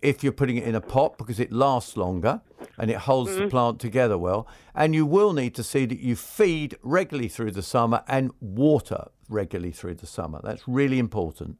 [0.00, 2.40] if you're putting it in a pot because it lasts longer
[2.78, 3.50] and it holds the Mhm.
[3.50, 4.46] plant together well.
[4.74, 9.06] And you will need to see that you feed regularly through the summer and water
[9.30, 10.40] regularly through the summer.
[10.44, 11.56] That's really important.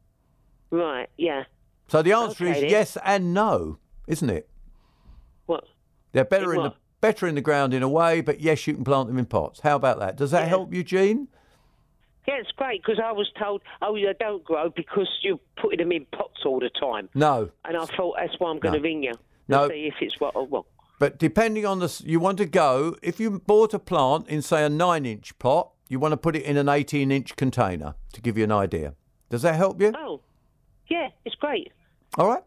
[0.71, 1.09] Right.
[1.17, 1.45] Yeah.
[1.89, 2.70] So the answer Okay, is then.
[2.70, 4.49] yes and no, isn't it?
[5.47, 5.64] What?
[6.12, 8.74] They're better In in, the better in the ground in a way, but yes, you
[8.74, 9.61] can plant them in pots.
[9.61, 10.16] How about that?
[10.16, 11.28] Does that help you, Jean?
[12.26, 15.93] Yeah, it's great because I was told, oh, they don't grow because you're putting them
[15.93, 17.11] in pots all the time.
[17.14, 17.51] No.
[17.66, 18.82] And I thought that's why I'm going to No.
[18.82, 19.12] ring you.
[19.47, 19.68] No.
[19.68, 20.64] See if it's what or what.
[20.99, 24.64] But depending on the, you want to go, if you bought a plant in, say,
[24.64, 28.22] a nine inch pot, you want to put it in an 18 inch container to
[28.22, 28.95] give you an idea.
[29.28, 29.93] Does that help you?
[29.95, 30.22] Oh,
[30.89, 31.72] yeah, it's great.
[32.18, 32.43] All right.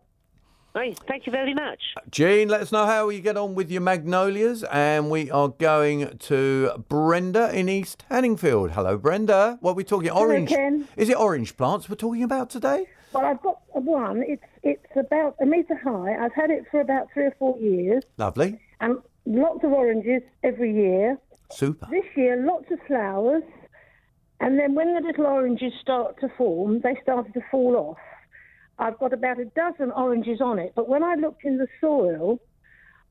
[0.76, 1.80] Hey, thank you very much.
[2.12, 4.64] Jean, let us know how you get on with your magnolias.
[4.66, 8.72] And we are going to Brenda in East Hanningfield.
[8.72, 9.58] Hello, Brenda.
[9.62, 10.12] What are we talking?
[10.12, 10.50] Orange.
[10.50, 10.88] Ken.
[10.96, 12.86] Is it orange plants we're talking about today?
[13.12, 14.24] Well, I've got one.
[14.28, 16.24] It's it's about a metre high.
[16.24, 18.60] I've had it for about three or four years, Lovely.
[18.82, 21.18] and lots of oranges every year.
[21.50, 21.88] Super.
[21.90, 23.44] This year, lots of flowers,
[24.42, 27.98] And then when the little oranges start to form, they started to fall off.
[28.80, 32.40] I've got about a dozen oranges on it, but when I looked in the soil,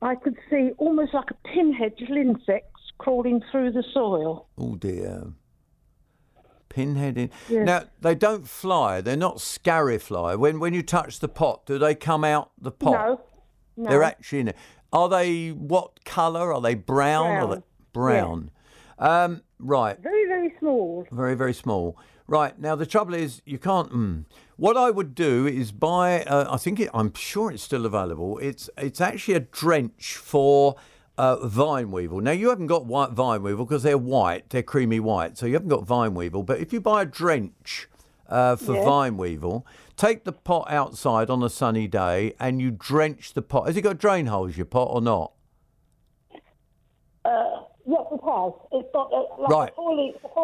[0.02, 4.48] I could see almost like a pinhead little insects crawling through the soil.
[4.58, 5.32] Oh dear.
[6.68, 7.30] Pinhead in.
[7.48, 7.66] Yes.
[7.66, 9.00] Now they don't fly.
[9.00, 10.34] They're not sciarid fly.
[10.34, 12.92] When when you touch the pot, do they come out the pot?
[12.92, 13.20] No,
[13.76, 13.90] no.
[13.90, 14.56] They're actually in it.
[14.92, 16.52] Are they what colour?
[16.52, 17.26] Are they brown?
[17.26, 17.62] Are they
[17.92, 18.50] brown?
[18.98, 19.98] Um, right.
[20.00, 21.06] Very, very small.
[21.10, 21.98] Very, very small.
[22.28, 23.90] Right now, the trouble is you can't.
[23.92, 24.24] Mm,
[24.56, 26.22] what I would do is buy.
[26.24, 28.38] Uh, I think it, I'm sure it's still available.
[28.38, 30.74] It's it's actually a drench for
[31.18, 32.20] uh, vine weevil.
[32.20, 34.50] Now you haven't got white vine weevil because they're white.
[34.50, 36.42] They're creamy white, so you haven't got vine weevil.
[36.42, 37.88] But if you buy a drench
[38.28, 38.84] uh, for Yeah.
[38.84, 39.64] vine weevil,
[39.96, 43.66] take the pot outside on a sunny day and you drench the pot.
[43.68, 45.30] Has it got drain holes your pot or not?
[47.24, 48.52] Uh, yes, it has.
[48.72, 49.72] It's got uh, like Right.
[49.72, 49.94] a four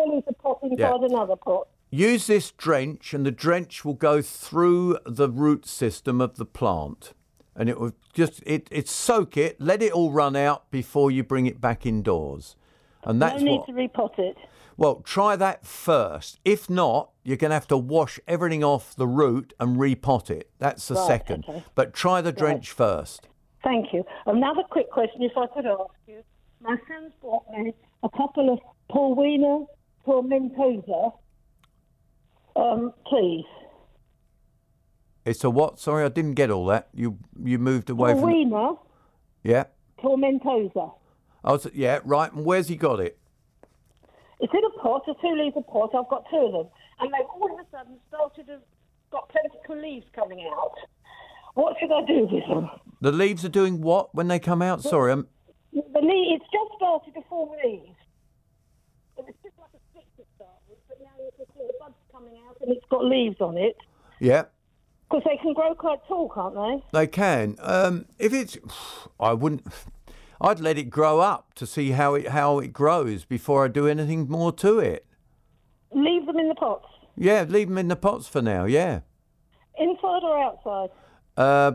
[0.09, 0.95] litre pot inside Yeah.
[1.07, 1.69] another pot.
[1.95, 7.13] Use this drench, and the drench will go through the root system of the plant,
[7.55, 11.23] and it will just it it soak it, let it all run out before you
[11.23, 12.57] bring it back indoors,
[13.05, 13.67] and that's no need what.
[13.67, 14.39] to repot it.
[14.79, 16.41] Well, try that first.
[16.47, 20.51] If not, you're going to have to wash everything off the root and repot it.
[20.59, 21.45] That's the Right, second.
[21.47, 21.63] okay.
[21.75, 23.29] But try the drench first.
[23.63, 24.03] Thank you.
[24.25, 26.23] Another quick question, if I could ask you.
[26.63, 29.67] My son's bought me a couple of Paulownia
[30.07, 31.13] Tomentosa,
[32.57, 33.45] um, please.
[35.25, 35.79] It's a what?
[35.79, 36.89] Sorry, I didn't get all that.
[36.93, 38.23] You you moved away from.
[38.23, 38.79] Paulownia
[39.45, 39.65] Yeah.
[40.03, 40.93] Tomentosa.
[41.45, 42.33] I was, yeah, right.
[42.33, 43.19] And where's he got it?
[44.41, 45.95] It's in a pot, a two litre pot.
[45.95, 46.69] I've got two of them.
[47.01, 48.59] And they've all of a sudden started to
[49.11, 50.75] got plentiful leaves coming out.
[51.55, 52.71] What should I do with them?
[53.01, 54.83] The leaves are doing what when they come out?
[54.83, 55.27] Sorry, I'm.
[55.73, 57.97] The leaf, it's just started to form leaves.
[59.19, 60.79] It was just like a stick to start with,
[61.47, 63.77] but now you can see the buds coming out and it's got leaves on it.
[64.21, 64.45] Yeah.
[65.11, 66.99] Because they can grow quite tall, can't they?
[66.99, 67.57] They can.
[67.61, 68.57] Um, if it's,
[69.21, 69.67] I wouldn't.
[70.41, 73.87] I'd let it grow up to see how it how it grows before I do
[73.87, 75.07] anything more to it.
[75.93, 76.87] Leave them in the pots,
[77.17, 78.65] Yeah, leave them in the pots for now.
[78.65, 79.01] Yeah.
[79.79, 80.89] inside or outside.
[81.37, 81.73] Uh,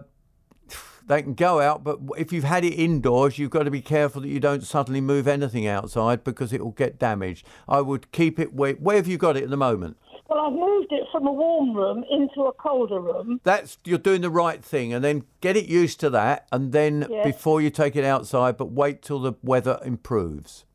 [1.07, 4.21] they can go out, but if you've had it indoors, you've got to be careful
[4.21, 7.45] that you don't suddenly move anything outside because it will get damaged.
[7.67, 8.73] I would keep it where.
[8.73, 9.97] Where have you got it at the moment?
[10.29, 13.39] Well, I've moved it from a warm room into a colder room.
[13.45, 17.07] That's you're doing the right thing, and then get it used to that, and then
[17.09, 17.23] Yeah.
[17.23, 20.65] before you take it outside, but wait till the weather improves.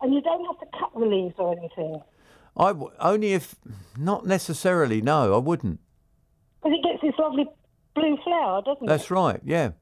[0.00, 2.02] And you don't have to cut the leaves or anything.
[2.56, 3.54] I w- only if
[3.96, 5.00] not necessarily.
[5.00, 5.78] No, I wouldn't.
[6.62, 7.46] Because it gets this lovely
[7.94, 8.88] blue flower, doesn't it?
[8.88, 9.40] That's right.
[9.44, 9.72] Yeah.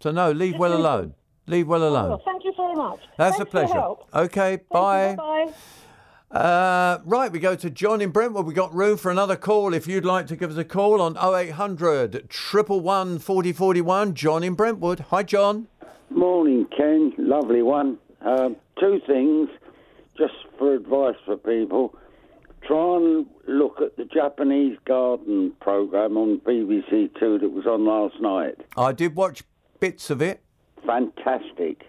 [0.00, 1.14] So no, leave well alone.
[1.46, 2.10] Leave well alone.
[2.10, 3.00] Well, thank you very much.
[3.18, 3.74] That's Thanks a pleasure.
[3.74, 4.08] help.
[4.14, 4.60] Okay.
[4.70, 5.16] Bye.
[5.16, 5.52] Bye.
[6.30, 8.46] Uh, right, we go to John in Brentwood.
[8.46, 9.74] We've got room for another call.
[9.74, 14.14] If you'd like to give us a call on 0800 111 4041.
[14.14, 15.00] John in Brentwood.
[15.10, 15.68] Hi, John.
[16.08, 17.12] Morning, Ken.
[17.18, 17.98] Lovely one.
[18.22, 19.50] Um, two things,
[20.16, 21.94] just for advice for people.
[22.66, 28.20] Try and look at the Japanese garden program on BBC Two that was on last
[28.20, 28.54] night.
[28.76, 29.42] I did watch
[29.80, 30.42] bits of it.
[30.86, 31.86] Fantastic.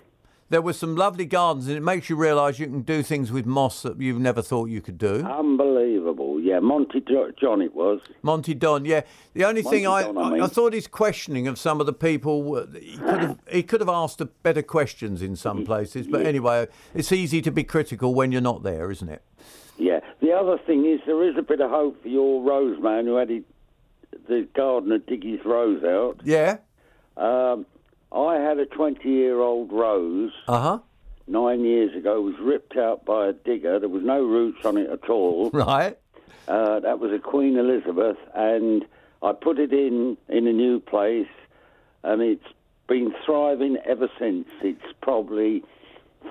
[0.50, 3.46] There were some lovely gardens, and it makes you realise you can do things with
[3.46, 5.24] moss that you've never thought you could do.
[5.26, 6.40] Unbelievable.
[6.40, 8.02] Yeah, Monty jo- John it was.
[8.22, 9.02] Monty Don, yeah.
[9.34, 10.42] The only thing I, Don, I mean.
[10.42, 13.80] I thought his questioning of some of the people, uh, he could have he could
[13.80, 16.08] have asked a better questions in some places.
[16.08, 19.24] But anyway, it's easy to be critical when you're not there, isn't it?
[19.78, 20.00] Yeah.
[20.22, 23.16] The other thing is there is a bit of hope for your rose man who
[23.16, 23.44] had his,
[24.28, 26.22] the gardener dig his rose out.
[26.24, 26.58] Yeah.
[27.18, 27.66] Um,
[28.12, 30.32] I had a 20 year old rose.
[30.48, 30.80] Uh huh.
[31.26, 33.80] Nine years ago, was ripped out by a digger.
[33.80, 35.50] There was no roots on it at all.
[35.54, 35.98] Right.
[36.46, 38.86] Uh, that was a Queen Elizabeth, and
[39.22, 41.30] I put it in in a new place,
[42.04, 42.46] and it's
[42.90, 44.50] been thriving ever since.
[44.62, 45.64] It's probably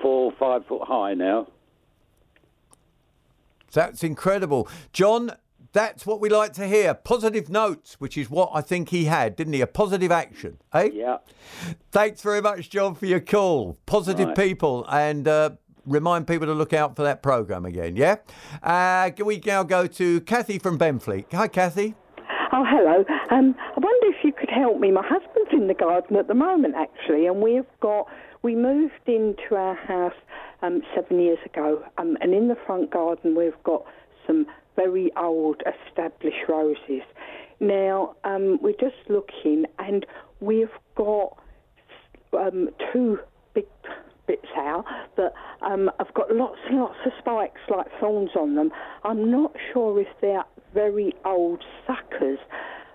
[0.03, 1.47] four or five foot high now.
[3.73, 5.31] That's incredible, John.
[5.73, 6.93] That's what we like to hear.
[6.93, 9.61] Positive notes, which is what I think he had, didn't he?
[9.61, 10.89] A positive action, eh?
[10.93, 11.17] Yeah.
[11.91, 13.75] Thanks very much, John, for your call.
[13.87, 14.37] Positive Right.
[14.37, 15.49] people, and uh,
[15.87, 17.95] remind people to look out for that program again.
[17.95, 18.17] Yeah.
[18.61, 21.25] Uh, can we now go to Kathy from Benfleet?
[21.33, 21.95] Hi, Kathy.
[22.55, 23.03] Oh, hello.
[23.31, 24.91] Um, I wonder if you could help me.
[24.91, 28.07] My husband's in the garden at the moment, actually, and we've got
[28.43, 30.13] we moved into our house
[30.63, 33.85] um, seven years ago, um, and in the front garden we've got
[34.25, 37.03] some very old established roses.
[37.59, 40.05] Now um, we're just looking, and
[40.39, 41.37] we've got
[42.33, 43.19] um, two
[43.53, 43.65] big
[44.25, 44.85] bits out,
[45.15, 48.71] but um, I've got lots and lots of spikes like thorns on them.
[49.03, 52.39] I'm not sure if they're very old suckers.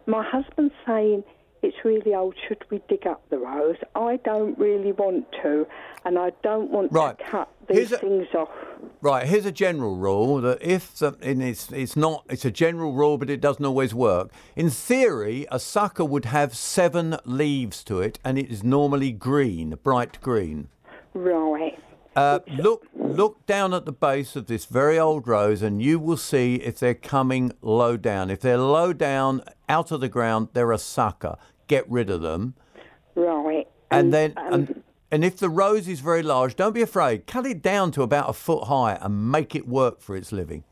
[0.07, 1.23] My husband's saying
[1.63, 2.35] it's really old.
[2.47, 3.77] Should we dig up the rose?
[3.95, 5.67] I don't really want to,
[6.05, 7.19] and I don't want Right.
[7.19, 8.51] to cut these a- things off.
[9.01, 13.19] Right, here's a general rule that if something it's it's not it's a general rule,
[13.19, 14.31] but it doesn't always work.
[14.57, 19.79] In theory, a sucker would have seven leaves to it, and it is normally green,
[19.83, 20.69] bright green.
[21.15, 21.79] Right.
[22.19, 26.17] Uh, look look down at the base of this very old rose, and you will
[26.17, 28.29] see if they're coming low down.
[28.29, 31.37] If they're low down out of the ground, they're a sucker.
[31.69, 32.55] Get rid of them.
[33.15, 33.69] Right.
[33.93, 37.29] And then, um, and, and if the rose is very large, don't be afraid.
[37.29, 40.65] Cut it down to about a foot high and make it work for its living.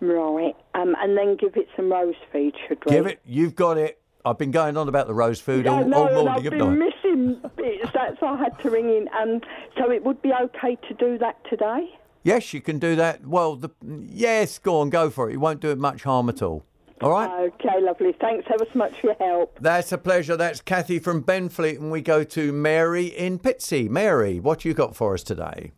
[0.00, 0.56] Right.
[0.74, 2.90] Um, and then give it some rose feed, should we?
[2.90, 3.20] Give it.
[3.24, 4.00] You've got it.
[4.24, 6.28] I've been going on about the rose food all, I all and morning.
[6.28, 6.78] I've been
[7.16, 7.20] I?
[7.20, 7.90] missing bits.
[7.92, 9.08] That's why I had to ring in.
[9.20, 9.40] Um,
[9.76, 11.98] so it would be okay to do that today?
[12.22, 13.26] Yes, you can do that.
[13.26, 15.34] Well, the, yes, go on, go for it.
[15.34, 16.64] You won't do it much harm at all.
[17.02, 17.52] All right.
[17.52, 18.14] Okay, lovely.
[18.18, 19.58] Thanks ever so much for your help.
[19.60, 20.36] That's a pleasure.
[20.36, 23.90] That's Kathy from Benfleet, and we go to Mary in Pitsea.
[23.90, 25.72] Mary, what you got for us today?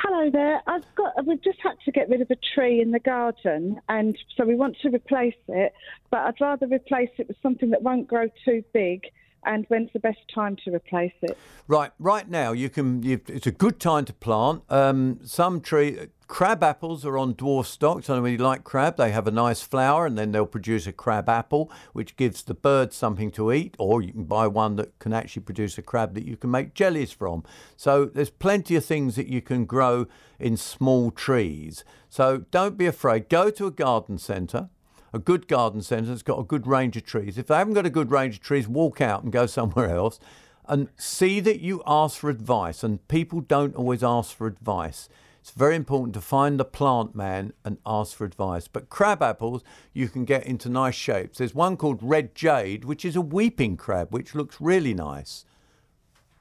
[0.00, 0.62] Hello there.
[0.66, 1.26] I've got.
[1.26, 4.54] We've just had to get rid of a tree in the garden, and so we
[4.54, 5.74] want to replace it.
[6.10, 9.04] But I'd rather replace it with something that won't grow too big.
[9.44, 11.38] And when's the best time to replace it?
[11.66, 13.02] Right, right now you can.
[13.02, 14.62] You, it's a good time to plant.
[14.68, 18.04] Um, some tree crab apples are on dwarf stock.
[18.04, 20.92] So when you like crab, they have a nice flower, and then they'll produce a
[20.92, 23.74] crab apple, which gives the birds something to eat.
[23.78, 26.74] Or you can buy one that can actually produce a crab that you can make
[26.74, 27.42] jellies from.
[27.76, 30.06] So there's plenty of things that you can grow
[30.38, 31.84] in small trees.
[32.08, 33.28] So don't be afraid.
[33.28, 34.68] Go to a garden centre
[35.12, 37.38] a good garden centre that's got a good range of trees.
[37.38, 40.20] If they haven't got a good range of trees, walk out and go somewhere else
[40.66, 42.82] and see that you ask for advice.
[42.82, 45.08] And people don't always ask for advice.
[45.40, 48.68] It's very important to find the plant man and ask for advice.
[48.68, 51.38] But crab apples you can get into nice shapes.
[51.38, 55.46] There's one called red jade, which is a weeping crab, which looks really nice.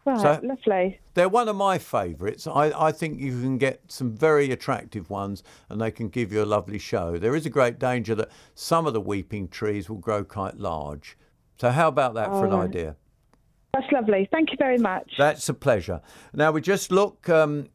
[0.05, 0.99] Right, So- lovely.
[1.13, 2.47] They're one of my favourites.
[2.47, 6.41] I, I think you can get some very attractive ones and they can give you
[6.41, 7.17] a lovely show.
[7.17, 11.17] There is a great danger that some of the weeping trees will grow quite large.
[11.59, 12.95] So, how about that for an idea?
[13.73, 14.27] That's lovely.
[14.31, 15.11] Thank you very much.
[15.17, 16.01] That's a pleasure.
[16.33, 17.27] Now, we just look.
[17.29, 17.67] Um,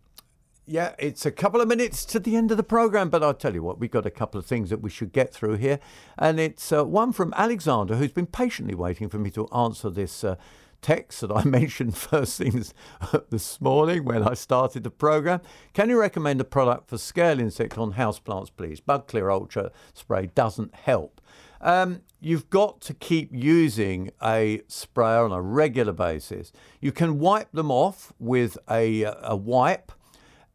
[0.67, 3.53] yeah, it's a couple of minutes to the end of the programme, but I'll tell
[3.55, 5.79] you what, we've got a couple of things that we should get through here.
[6.19, 10.25] And it's uh, one from Alexander, who's been patiently waiting for me to answer this
[10.25, 10.37] uh,
[10.85, 12.75] text that I mentioned first things
[13.31, 15.41] this morning when I started the programme.
[15.73, 18.81] Can you recommend a product for scale insect on houseplants, please?
[18.81, 21.23] Bug Clear Ultra spray doesn't help.
[21.63, 26.53] Um, you've got to keep using a sprayer on a regular basis.
[26.83, 29.91] You can wipe them off with a, a wipe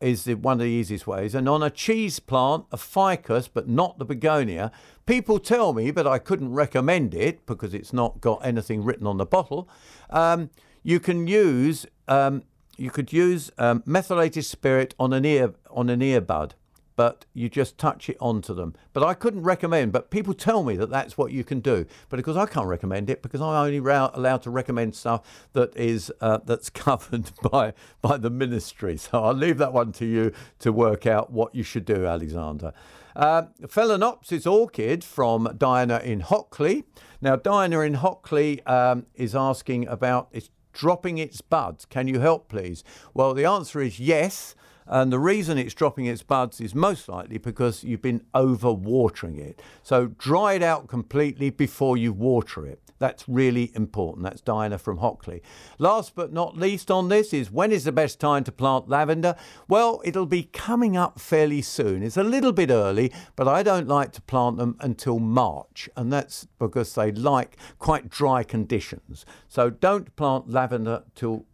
[0.02, 1.36] is the, one of the easiest ways.
[1.36, 4.72] And on a cheese plant, a ficus, but not the begonia,
[5.06, 9.18] people tell me, but I couldn't recommend it because it's not got anything written on
[9.18, 9.68] the bottle.
[10.10, 10.50] Um,
[10.84, 12.44] you can use um,
[12.78, 16.52] you could use um, methylated spirit on an ear on an earbud,
[16.96, 18.74] but you just touch it onto them.
[18.94, 19.92] But I couldn't recommend.
[19.92, 21.86] But people tell me that that's what you can do.
[22.08, 25.76] But because I can't recommend it, because I'm only ra- allowed to recommend stuff that
[25.76, 28.98] is uh, that's covered by by the ministry.
[28.98, 32.74] So I'll leave that one to you to work out what you should do, Alexander.
[33.16, 36.84] Uh, Phalaenopsis orchid from Diana in Hockley.
[37.22, 41.86] Now, Diana in Hockley um, is asking about its dropping its buds.
[41.86, 42.84] Can you help, please?
[43.14, 44.56] Well, the answer is yes.
[44.90, 49.38] And the reason it's dropping its buds is most likely because you've been over watering
[49.38, 49.62] it.
[49.84, 52.82] So dry it out completely before you water it.
[52.98, 54.26] That's really important.
[54.26, 55.42] That's Diana from Hockley.
[55.78, 59.36] Last but not least on this is when is the best time to plant lavender?
[59.70, 62.04] Well, it'll be coming up fairly soon.
[62.04, 66.12] It's a little bit early, but I don't like to plant them until March, and
[66.12, 69.26] that's because they like quite dry conditions.
[69.48, 71.46] So don't plant lavender till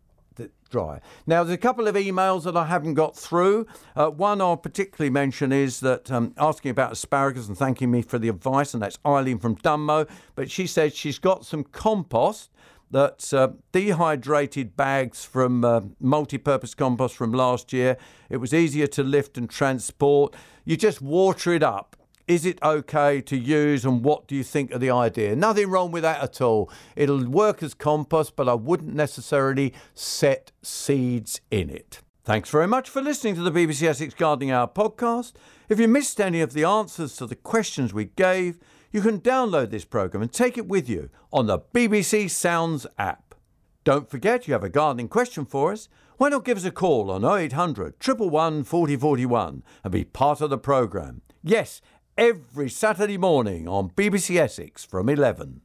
[0.76, 1.00] dry.
[1.26, 3.66] Now, there's a couple of emails that I haven't got through.
[3.96, 8.20] Uh, one I'll particularly mention is that um, asking about asparagus and thanking me for
[8.20, 10.06] the advice, and that's Eileen from Dunmow.
[10.36, 12.52] But she said she's got some compost.
[12.92, 17.96] That's uh, dehydrated bags from uh, multi purpose compost from last year.
[18.30, 20.36] It was easier to lift and transport.
[20.66, 21.96] You just water it up.
[22.28, 25.36] Is it okay to use and what do you think of the idea?
[25.36, 26.72] Nothing wrong with that at all.
[26.96, 32.02] It'll work as compost, but I wouldn't necessarily set seeds in it.
[32.24, 35.34] Thanks very much for listening to the BBC Essex Gardening Hour podcast.
[35.70, 38.58] If you missed any of the answers to the questions we gave,
[38.92, 43.36] you can download this programme and take it with you on the BBC Sounds app.
[43.84, 45.90] Don't forget you have a gardening question for us.
[46.18, 50.58] Why not give us a call on 0800 111 4041 and be part of the
[50.58, 51.22] programme?
[51.48, 51.80] Yes,
[52.18, 55.62] every Saturday morning on BBC Essex from 11.